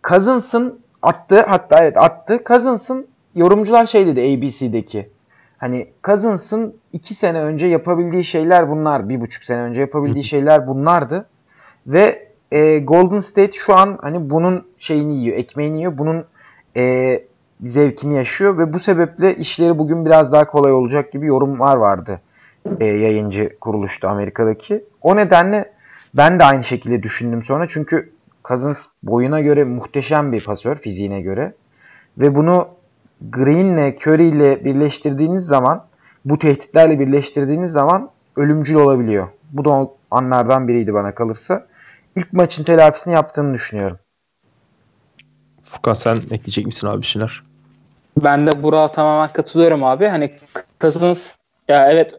[0.08, 2.40] Cousins'ın attı hatta evet attı.
[2.46, 5.10] Cousins'ın yorumcular şey dedi ABC'deki.
[5.58, 9.10] Hani Cousins'ın iki sene önce yapabildiği şeyler bunlar.
[9.10, 11.26] Bir buçuk sene önce yapabildiği şeyler bunlardı.
[11.88, 15.94] Ve e, Golden State şu an hani bunun şeyini yiyor, ekmeğini yiyor.
[15.98, 16.24] Bunun
[16.78, 17.16] e,
[17.64, 22.22] zevkini yaşıyor ve bu sebeple işleri bugün biraz daha kolay olacak gibi yorumlar vardı
[22.80, 24.84] e, yayıncı kuruluşta Amerika'daki.
[25.02, 25.72] O nedenle
[26.14, 28.12] ben de aynı şekilde düşündüm sonra çünkü
[28.50, 31.54] Cousins boyuna göre muhteşem bir pasör fiziğine göre
[32.18, 32.68] ve bunu
[33.22, 35.86] Green'le Curry'le birleştirdiğiniz zaman
[36.26, 39.28] bu tehditlerle birleştirdiğiniz zaman ölümcül olabiliyor.
[39.54, 41.68] Bu da o anlardan biriydi bana kalırsa.
[42.16, 44.00] İlk maçın telafisini yaptığını düşünüyorum.
[45.64, 47.44] Furkan sen ekleyecek misin abi şeyler?
[48.24, 50.08] Ben de Burak'a tamamen katılıyorum abi.
[50.08, 50.34] Hani
[50.82, 51.36] Cousins
[51.68, 52.14] ya evet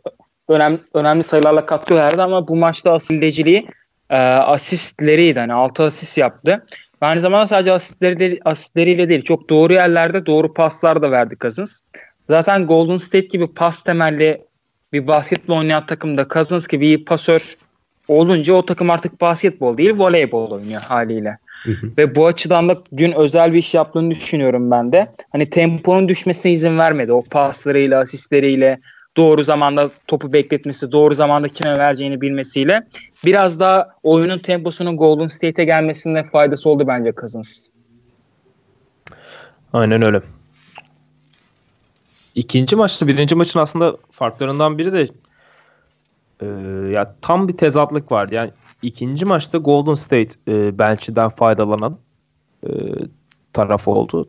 [0.48, 3.68] önemli, önemli sayılarla katkı verdi ama bu maçta asildeciliği
[4.10, 5.38] e, asistleriydi.
[5.38, 6.66] Hani 6 asist yaptı.
[7.02, 11.36] Ve aynı zamanda sadece asistleri de, asistleriyle değil çok doğru yerlerde doğru paslar da verdi
[11.40, 11.80] Cousins.
[12.30, 14.40] Zaten Golden State gibi pas temelli
[14.92, 17.56] bir basketbol oynayan takımda Cousins gibi iyi pasör
[18.08, 21.38] olunca o takım artık basketbol değil voleybol oynuyor haliyle.
[21.98, 25.06] Ve bu açıdan da dün özel bir iş yaptığını düşünüyorum ben de.
[25.32, 27.12] Hani temponun düşmesine izin vermedi.
[27.12, 28.80] O paslarıyla, asistleriyle,
[29.20, 32.86] doğru zamanda topu bekletmesi, doğru zamanda kime vereceğini bilmesiyle
[33.24, 37.68] biraz daha oyunun temposunun Golden State'e gelmesinde faydası oldu bence Cousins.
[39.72, 40.22] Aynen öyle.
[42.34, 45.08] İkinci maçta birinci maçın aslında farklarından biri de
[46.40, 46.46] e,
[46.90, 48.34] ya tam bir tezatlık vardı.
[48.34, 48.50] Yani
[48.82, 51.98] ikinci maçta Golden State e, bench'den faydalanan
[52.66, 52.70] e,
[53.52, 54.28] taraf oldu.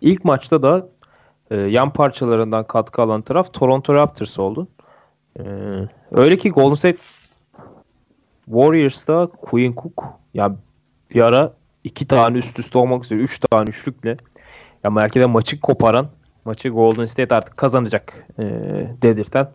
[0.00, 0.88] İlk maçta da
[1.50, 4.68] e, yan parçalarından katkı alan taraf Toronto Raptors oldu.
[5.38, 5.42] E,
[6.12, 6.98] öyle ki Golden State
[8.44, 10.56] Warriors'ta Quinn Cook ya
[11.10, 11.52] bir ara
[11.84, 14.16] iki tane üst üste olmak üzere üç tane üçlükle
[14.84, 16.08] ya belki de maçı koparan
[16.44, 18.44] maçı Golden State artık kazanacak e,
[19.02, 19.48] dedirten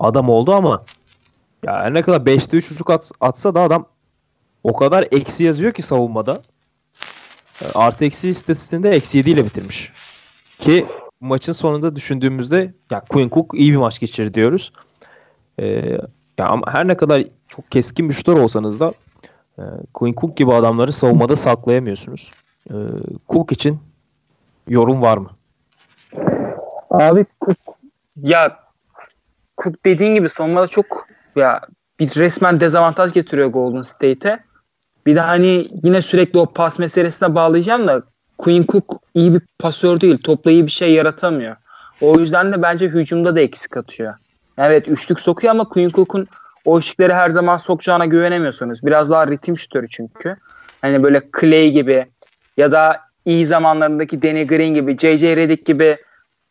[0.00, 0.84] adam oldu ama
[1.66, 3.86] ya ne kadar 5'te 3 çocuk at, atsa da adam
[4.64, 6.42] o kadar eksi yazıyor ki savunmada.
[7.62, 9.92] E, artı eksi istatistiğinde eksi 7 ile bitirmiş.
[10.58, 10.86] Ki
[11.24, 14.72] maçın sonunda düşündüğümüzde ya Quinn Cook iyi bir maç geçirdi diyoruz.
[15.58, 15.98] Ee,
[16.38, 18.92] ya ama her ne kadar çok keskin şutör olsanız da
[19.58, 19.62] e,
[19.94, 22.30] Quinn Cook gibi adamları savunmada saklayamıyorsunuz.
[22.70, 22.74] E,
[23.28, 23.78] Cook için
[24.68, 25.30] yorum var mı?
[26.90, 27.58] Abi Cook
[28.22, 28.56] ya
[29.62, 31.06] Cook dediğin gibi savunmada çok
[31.36, 31.60] ya
[31.98, 34.40] bir resmen dezavantaj getiriyor Golden State'e.
[35.06, 38.02] Bir de hani yine sürekli o pas meselesine bağlayacağım da
[38.38, 40.18] Quinn Cook iyi bir pasör değil.
[40.18, 41.56] Topla iyi bir şey yaratamıyor.
[42.00, 44.14] O yüzden de bence hücumda da eksik atıyor.
[44.58, 46.26] Evet üçlük sokuyor ama Quinn Cook'un
[46.64, 48.82] o üçlükleri her zaman sokacağına güvenemiyorsunuz.
[48.82, 50.36] Biraz daha ritim şütörü çünkü.
[50.80, 52.06] Hani böyle Clay gibi
[52.56, 55.36] ya da iyi zamanlarındaki Danny Green gibi, J.J.
[55.36, 55.96] Redick gibi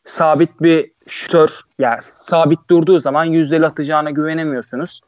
[0.06, 5.02] sabit bir şütör yani sabit durduğu zaman yüzdeli atacağına güvenemiyorsunuz.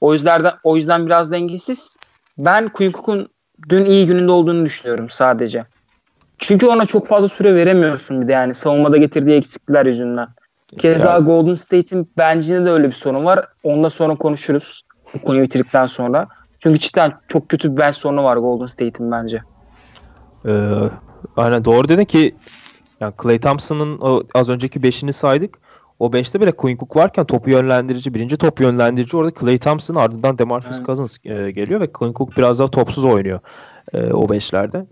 [0.00, 1.96] O yüzden de, o yüzden biraz dengesiz.
[2.38, 3.28] Ben Quinn Cook'un
[3.68, 5.64] dün iyi gününde olduğunu düşünüyorum sadece.
[6.38, 10.28] Çünkü ona çok fazla süre veremiyorsun bir de yani savunmada getirdiği eksiklikler yüzünden.
[10.78, 11.24] Keza yani.
[11.24, 13.46] Golden State'in bencine de öyle bir sorun var.
[13.62, 14.82] Onda sonra konuşuruz.
[15.14, 16.28] Bu konuyu bitirdikten sonra.
[16.60, 19.42] Çünkü cidden çok kötü bir bench sorunu var Golden State'in bence.
[20.46, 20.70] Ee,
[21.36, 22.34] aynen doğru dedin ki
[23.00, 25.58] yani Clay Thompson'ın az önceki 5'ini saydık.
[25.98, 30.38] O 5'te bile Quinn Cook varken topu yönlendirici, birinci top yönlendirici orada Clay Thompson ardından
[30.38, 30.86] DeMarcus evet.
[30.86, 33.40] Cousins e, geliyor ve Quinn Cook biraz daha topsuz oynuyor
[33.92, 34.84] e, o 5'lerde.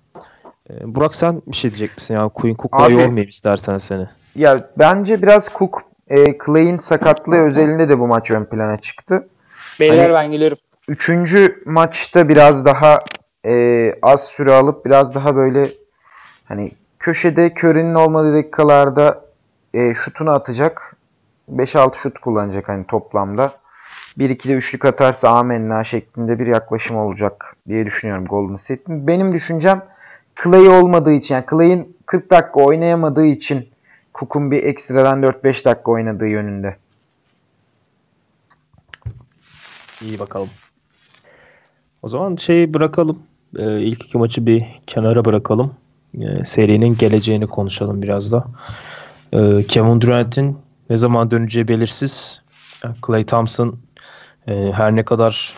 [0.71, 2.29] Burak sen bir şey diyecek misin ya?
[2.29, 4.07] Quinn Cook'la yormayayım istersen seni.
[4.37, 9.29] Ya bence biraz Cook e, Clay'in sakatlığı özelinde de bu maç ön plana çıktı.
[9.81, 10.59] Beyler hani, ben geliyorum.
[10.89, 13.01] Üçüncü maçta biraz daha
[13.47, 15.71] e, az süre alıp biraz daha böyle
[16.45, 19.25] hani köşede Curry'nin olmadığı dakikalarda
[19.75, 20.97] e, şutunu atacak.
[21.53, 23.53] 5-6 şut kullanacak hani toplamda.
[24.19, 29.07] 1-2 de üçlük atarsa amenna şeklinde bir yaklaşım olacak diye düşünüyorum Golden State'in.
[29.07, 29.83] Benim düşüncem
[30.43, 33.69] Clay olmadığı için yani Clay'in 40 dakika oynayamadığı için
[34.15, 36.77] Cook'un bir ekstradan 4-5 dakika oynadığı yönünde.
[40.03, 40.51] İyi bakalım.
[42.03, 43.19] O zaman şey bırakalım.
[43.59, 45.75] Ee, ilk iki maçı bir kenara bırakalım.
[46.21, 48.45] Ee, serinin geleceğini konuşalım biraz da.
[49.33, 50.59] Ee, Kevin Durant'in
[50.91, 52.43] ne zaman döneceği belirsiz.
[53.07, 53.79] Clay Thompson
[54.47, 55.55] e, her ne kadar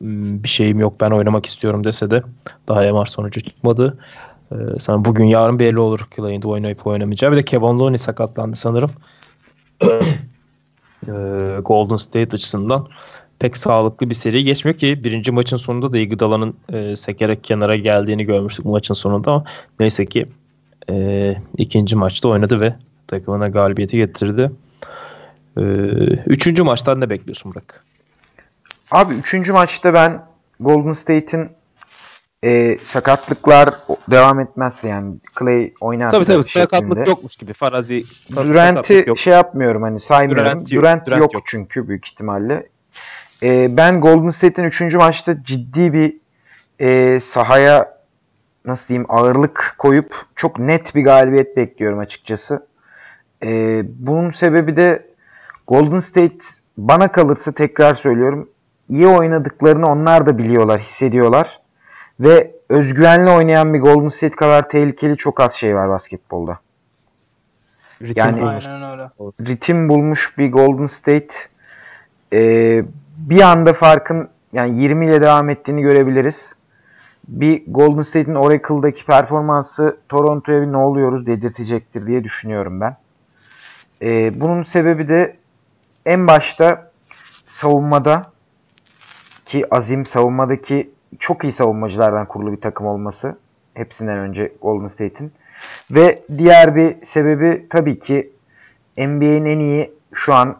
[0.00, 2.22] bir şeyim yok ben oynamak istiyorum dese de
[2.68, 3.98] daha MR sonucu çıkmadı.
[4.52, 7.32] Ee, sana bugün yarın belli olur Clay'in oynayıp oynamayacağı.
[7.32, 8.90] Bir de Kevin Looney sakatlandı sanırım.
[11.08, 12.88] ee, Golden State açısından
[13.38, 18.24] pek sağlıklı bir seri geçmiyor ki birinci maçın sonunda da Iguodala'nın e, sekerek kenara geldiğini
[18.24, 19.44] görmüştük maçın sonunda ama
[19.80, 20.26] neyse ki
[20.90, 22.74] e, ikinci maçta oynadı ve
[23.06, 24.50] takımına galibiyeti getirdi.
[25.56, 25.62] E,
[26.26, 27.84] üçüncü maçtan ne bekliyorsun Burak?
[28.90, 30.22] Abi üçüncü maçta ben
[30.60, 31.48] Golden State'in
[32.44, 33.74] e, sakatlıklar
[34.10, 36.64] devam etmezse yani Clay oynarsa tabii tabii şeklinde.
[36.64, 38.04] sakatlık yokmuş gibi farazi
[38.36, 40.44] Durant'i şey yapmıyorum hani saymıyorum.
[40.44, 41.42] Durant yok, Durant, Durant yok, yok.
[41.46, 42.66] çünkü büyük ihtimalle.
[43.42, 44.80] E, ben Golden State'in 3.
[44.94, 46.16] maçta ciddi bir
[46.78, 47.98] e, sahaya
[48.64, 52.66] nasıl diyeyim ağırlık koyup çok net bir galibiyet bekliyorum açıkçası.
[53.44, 55.06] E, bunun sebebi de
[55.66, 56.38] Golden State
[56.78, 58.48] bana kalırsa tekrar söylüyorum
[58.88, 61.60] iyi oynadıklarını onlar da biliyorlar, hissediyorlar.
[62.20, 66.58] Ve özgüvenli oynayan bir Golden State kadar tehlikeli çok az şey var basketbolda.
[68.02, 68.66] Ritim Yani- bulmuş.
[68.66, 69.10] Aynen öyle.
[69.20, 71.34] ritim bulmuş bir Golden State
[72.32, 72.82] e,
[73.16, 76.54] bir anda farkın yani 20 ile devam ettiğini görebiliriz.
[77.28, 82.96] Bir Golden State'in Oracle'daki performansı Toronto'ya bir ne oluyoruz dedirtecektir diye düşünüyorum ben.
[84.02, 85.36] E, bunun sebebi de
[86.06, 86.90] en başta
[87.46, 88.32] savunmada
[89.48, 93.38] ki azim savunmadaki çok iyi savunmacılardan kurulu bir takım olması.
[93.74, 95.32] Hepsinden önce Golden State'in.
[95.90, 98.30] Ve diğer bir sebebi tabii ki
[98.98, 100.56] NBA'in en iyi şu an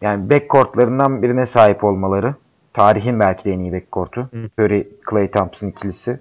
[0.00, 2.34] yani backcourtlarından birine sahip olmaları.
[2.72, 4.28] Tarihin belki de en iyi backcourt'u.
[4.58, 6.20] Curry, Clay Thompson ikilisi.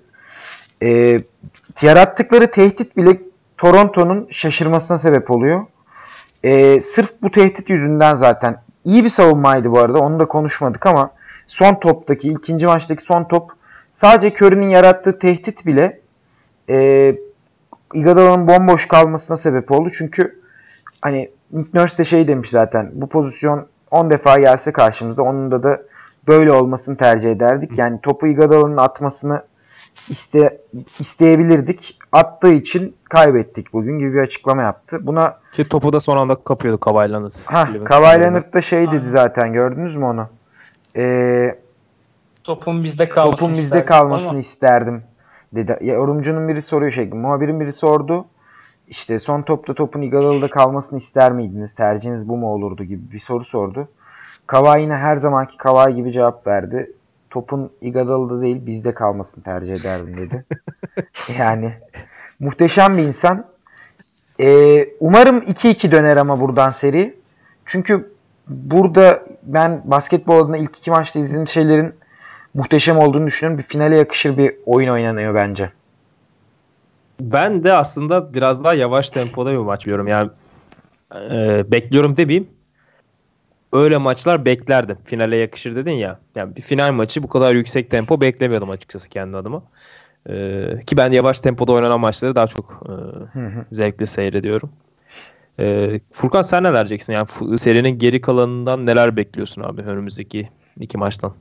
[0.84, 1.22] Ee,
[1.82, 3.22] yarattıkları tehdit bile
[3.58, 5.66] Toronto'nun şaşırmasına sebep oluyor.
[6.44, 10.00] Ee, sırf bu tehdit yüzünden zaten iyi bir savunmaydı bu arada.
[10.00, 11.17] Onu da konuşmadık ama
[11.48, 13.52] son toptaki, ikinci maçtaki son top
[13.92, 16.02] sadece Curry'nin yarattığı tehdit bile
[16.70, 17.16] e,
[17.94, 19.90] Iguodala'nın bomboş kalmasına sebep oldu.
[19.98, 20.42] Çünkü
[21.02, 25.64] hani Nick Nurse de şey demiş zaten bu pozisyon 10 defa gelse karşımızda onun da
[25.64, 25.82] da
[26.28, 27.78] böyle olmasını tercih ederdik.
[27.78, 29.44] Yani topu Iguodala'nın atmasını
[30.10, 30.62] iste,
[31.00, 31.98] isteyebilirdik.
[32.12, 35.00] Attığı için kaybettik bugün gibi bir açıklama yaptı.
[35.02, 37.32] Buna Ki topu da son anda kapıyordu Kawhi Leonard.
[37.46, 38.22] ha Kawhi.
[38.22, 39.04] Leonard da şey dedi Aynen.
[39.04, 40.28] zaten gördünüz mü onu?
[40.98, 41.56] Ee,
[42.44, 45.04] Topun bizde kalmasını topun bizde isterdim kalmasını ama isterdim
[45.56, 45.78] dedi.
[45.82, 48.26] Ya, yorumcunun biri soruyor şey, muhabirin biri sordu.
[48.88, 51.74] İşte son topta topun Iguodala'da kalmasını ister miydiniz?
[51.74, 53.88] Tercihiniz bu mu olurdu gibi bir soru sordu.
[54.48, 56.92] Kawhi yine her zamanki Kawhi gibi cevap verdi.
[57.30, 60.46] Topun Iguodala'da değil bizde kalmasını tercih ederdim dedi.
[61.40, 61.74] yani
[62.40, 63.46] muhteşem bir insan.
[64.40, 67.16] Ee, umarım 2-2 döner ama buradan seri.
[67.66, 68.17] Çünkü
[68.50, 71.94] burada ben basketbol adına ilk iki maçta izlediğim şeylerin
[72.54, 73.58] muhteşem olduğunu düşünüyorum.
[73.58, 75.72] Bir finale yakışır bir oyun oynanıyor bence.
[77.20, 80.08] Ben de aslında biraz daha yavaş tempoda bir maç bekliyorum.
[80.08, 80.30] Yani
[81.16, 82.48] e, bekliyorum demeyeyim.
[83.74, 84.98] Öyle maçlar beklerdim.
[85.06, 86.20] Finale yakışır dedin ya.
[86.36, 89.64] Yani bir final maçı bu kadar yüksek tempo beklemiyordum açıkçası kendi adıma.
[90.30, 92.94] E, ki ben yavaş tempoda oynanan maçları daha çok e,
[93.72, 94.70] zevkle seyrediyorum.
[95.60, 97.14] E, Furkan sen ne vereceksin?
[97.14, 97.28] Yani
[97.60, 101.34] serinin geri kalanından neler bekliyorsun abi önümüzdeki iki maçtan?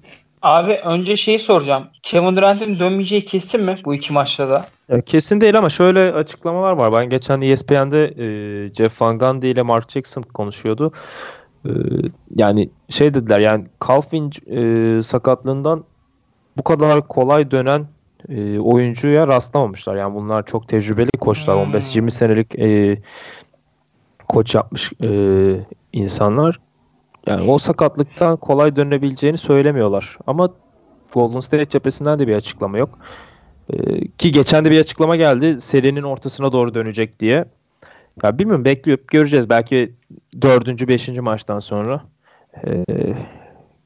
[0.43, 1.85] Abi önce şeyi soracağım.
[2.03, 4.67] Kevin Durant'in dönmeyeceği kesin mi bu iki maçta da?
[4.89, 6.93] Ya kesin değil ama şöyle açıklamalar var.
[6.93, 10.93] Ben geçen ESPN'de e, Jeff Van Gundy ile Mark Jackson konuşuyordu.
[11.65, 11.71] E,
[12.37, 15.85] yani şey dediler yani Calvin e, sakatlığından
[16.57, 17.87] bu kadar kolay dönen
[18.29, 19.97] e, oyuncuya rastlamamışlar.
[19.97, 21.67] Yani bunlar çok tecrübeli koçlar.
[21.67, 21.73] Hmm.
[21.73, 22.99] 15-20 senelik e,
[24.29, 25.11] koç yapmış e,
[25.93, 26.61] insanlar.
[27.27, 30.19] Yani o sakatlıktan kolay dönebileceğini söylemiyorlar.
[30.27, 30.49] Ama
[31.13, 32.99] Golden State cephesinden de bir açıklama yok.
[33.73, 35.61] Ee, ki geçen de bir açıklama geldi.
[35.61, 37.45] Serinin ortasına doğru dönecek diye.
[38.23, 39.51] Ya bilmiyorum bekliyor göreceğiz.
[39.51, 39.93] Belki
[40.43, 42.03] dördüncü, beşinci maçtan sonra
[42.67, 42.85] ee,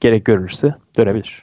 [0.00, 1.42] gerek görülürse dönebilir.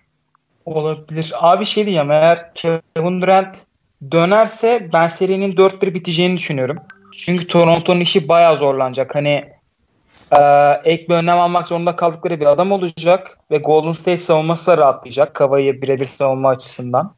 [0.66, 1.34] Olabilir.
[1.40, 3.66] Abi şey diyeceğim eğer Kevin Durant
[4.12, 6.78] dönerse ben serinin 4-1 biteceğini düşünüyorum.
[7.18, 9.16] Çünkü Toronto'nun işi bayağı zorlanacak.
[9.16, 9.44] Hani
[10.32, 10.40] e,
[10.84, 15.34] ek bir önlem almak zorunda kaldıkları bir adam olacak ve Golden State savunması da rahatlayacak.
[15.34, 17.16] Kavayı birebir savunma açısından.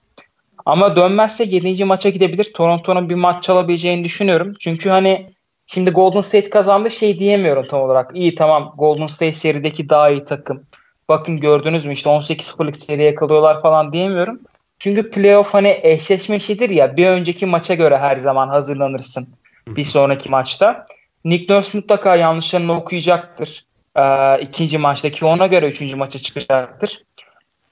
[0.65, 1.85] Ama dönmezse 7.
[1.85, 2.53] maça gidebilir.
[2.53, 4.53] Toronto'nun bir maç çalabileceğini düşünüyorum.
[4.59, 5.33] Çünkü hani
[5.67, 8.11] şimdi Golden State kazandı şey diyemiyorum tam olarak.
[8.15, 10.63] İyi tamam Golden State serideki daha iyi takım.
[11.09, 14.39] Bakın gördünüz mü işte 18-0'lık seriye kalıyorlar falan diyemiyorum.
[14.79, 19.27] Çünkü playoff hani eşleşme işidir ya bir önceki maça göre her zaman hazırlanırsın
[19.75, 20.85] bir sonraki maçta.
[21.25, 23.65] Nick Nurse mutlaka yanlışlarını okuyacaktır.
[23.95, 27.03] Ee, ikinci maçtaki ona göre üçüncü maça çıkacaktır.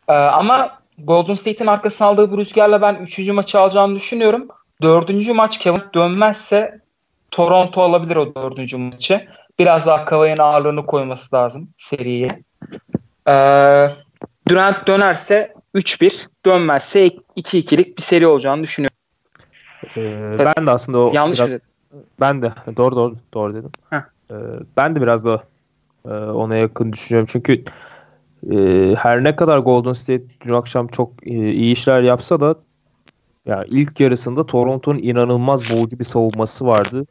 [0.09, 3.19] Ee, ama Golden State'in arkasına aldığı bu rüzgarla ben 3.
[3.19, 4.47] maçı alacağını düşünüyorum.
[4.81, 5.27] 4.
[5.27, 6.81] maç Kevin dönmezse
[7.31, 8.73] Toronto alabilir o 4.
[8.73, 9.27] maçı.
[9.59, 12.43] Biraz daha Kavai'nin ağırlığını koyması lazım seriye.
[13.27, 13.89] Ee,
[14.47, 18.97] Durant dönerse 3-1, dönmezse 2-2'lik bir seri olacağını düşünüyorum.
[19.97, 21.67] Ee, ben de aslında o Yanlış biraz, mı dedim?
[22.19, 23.71] Ben de doğru doğru doğru dedim.
[23.89, 24.01] Heh.
[24.31, 24.35] Ee,
[24.77, 25.43] ben de biraz da
[26.05, 27.29] e, ona yakın düşünüyorum.
[27.31, 27.63] Çünkü
[28.51, 32.55] e, her ne kadar Golden State dün akşam çok e, iyi işler yapsa da
[33.45, 37.05] ya ilk yarısında Toronto'nun inanılmaz boğucu bir savunması vardı.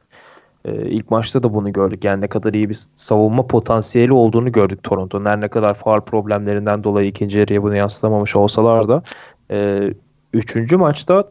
[0.65, 2.05] E, ilk maçta da bunu gördük.
[2.05, 5.25] Yani ne kadar iyi bir savunma potansiyeli olduğunu gördük Toronto'nun.
[5.25, 9.03] Her ne kadar faal problemlerinden dolayı ikinci yarıya bunu yansıtamamış olsalar da
[9.51, 9.91] e,
[10.33, 11.25] üçüncü maçta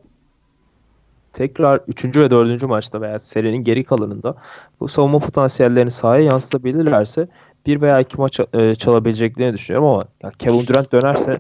[1.36, 2.18] tekrar 3.
[2.18, 2.64] ve 4.
[2.64, 4.36] maçta veya serinin geri kalanında
[4.80, 7.28] bu savunma potansiyellerini sahaya yansıtabilirlerse
[7.66, 11.40] bir veya iki maç e, çalabileceklerini düşünüyorum ama ya Kevin Durant dönerse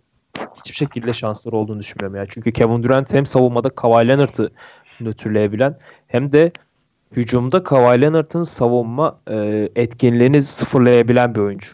[0.55, 2.15] hiçbir şekilde şansları olduğunu düşünmüyorum.
[2.15, 2.27] Yani.
[2.29, 4.51] Çünkü Kevin Durant hem savunmada Kawhi Leonard'ı
[5.01, 5.77] nötrleyebilen
[6.07, 6.51] hem de
[7.11, 11.71] hücumda Kawhi Leonard'ın savunma e, etkinliğini sıfırlayabilen bir oyuncu.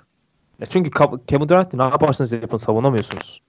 [0.59, 3.41] Ya çünkü Ka- Kevin Durant ne yaparsanız yapın savunamıyorsunuz.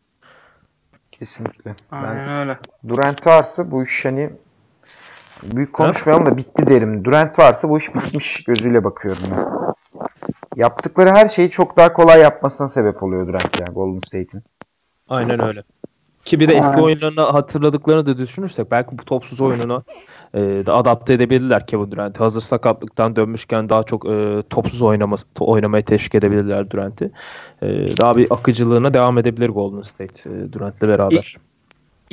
[1.12, 1.70] Kesinlikle.
[1.93, 2.59] Ben Aynen öyle.
[2.89, 4.31] Durant varsa bu iş hani
[5.43, 7.05] büyük konuşmayalım da bitti derim.
[7.05, 9.47] Durant varsa bu iş bitmiş gözüyle bakıyorum ben.
[10.57, 14.45] Yaptıkları her şeyi çok daha kolay yapmasına sebep oluyor Durant yani Golden State'in.
[15.09, 15.62] Aynen öyle.
[16.24, 16.82] Ki bir de eski Aynen.
[16.82, 19.84] oyunlarını hatırladıklarını da düşünürsek belki bu topsuz oyununu
[20.34, 22.18] e, da adapte edebilirler Kevin Durant'i.
[22.18, 27.11] Hazır sakatlıktan dönmüşken daha çok e, topsuz oynaması, to- oynamaya teşvik edebilirler Durant'i.
[27.62, 31.36] E, daha bir akıcılığına devam edebilir Golden State e, Durant'le beraber.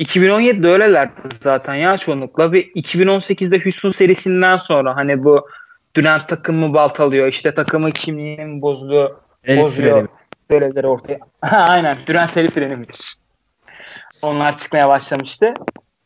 [0.00, 5.48] 2017'de öylelerdi zaten ya çoğunlukla ve 2018'de Houston serisinden sonra hani bu
[5.96, 10.08] Durant takımı baltalıyor işte takımı kimliğinin bozuluyor El bozuyor freni.
[10.50, 11.18] böyleleri ortaya.
[11.42, 13.14] Aynen Durant eli freni midir?
[14.22, 15.54] Onlar çıkmaya başlamıştı.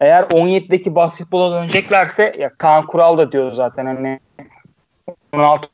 [0.00, 4.20] Eğer 17'deki basketbola döneceklerse ya Kaan Kural da diyor zaten hani
[5.32, 5.68] 16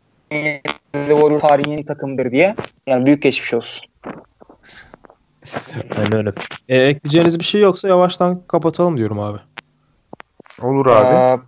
[0.93, 2.55] Warriors tarihin takımıdır diye.
[2.87, 3.89] Yani büyük geçmiş olsun.
[5.97, 6.33] Aynen öyle.
[6.69, 9.39] E, ekleyeceğiniz bir şey yoksa yavaştan kapatalım diyorum abi.
[10.63, 11.15] Olur abi.
[11.15, 11.39] Ee,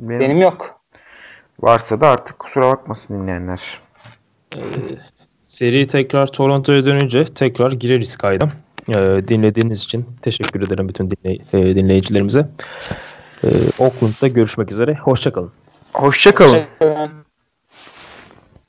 [0.00, 0.80] benim, benim yok.
[1.60, 3.78] varsa da artık kusura bakmasın dinleyenler.
[4.54, 4.60] E,
[5.42, 8.48] seri tekrar Toronto'ya dönünce tekrar gireriz kayda.
[8.88, 8.94] E,
[9.28, 12.48] dinlediğiniz için teşekkür ederim bütün dinley- e, dinleyicilerimize.
[13.44, 13.48] E,
[13.78, 14.94] Oakland'da görüşmek üzere.
[14.94, 15.52] Hoşçakalın.
[15.92, 16.54] Hoşça kalın.
[16.80, 17.25] Hoşçakalın.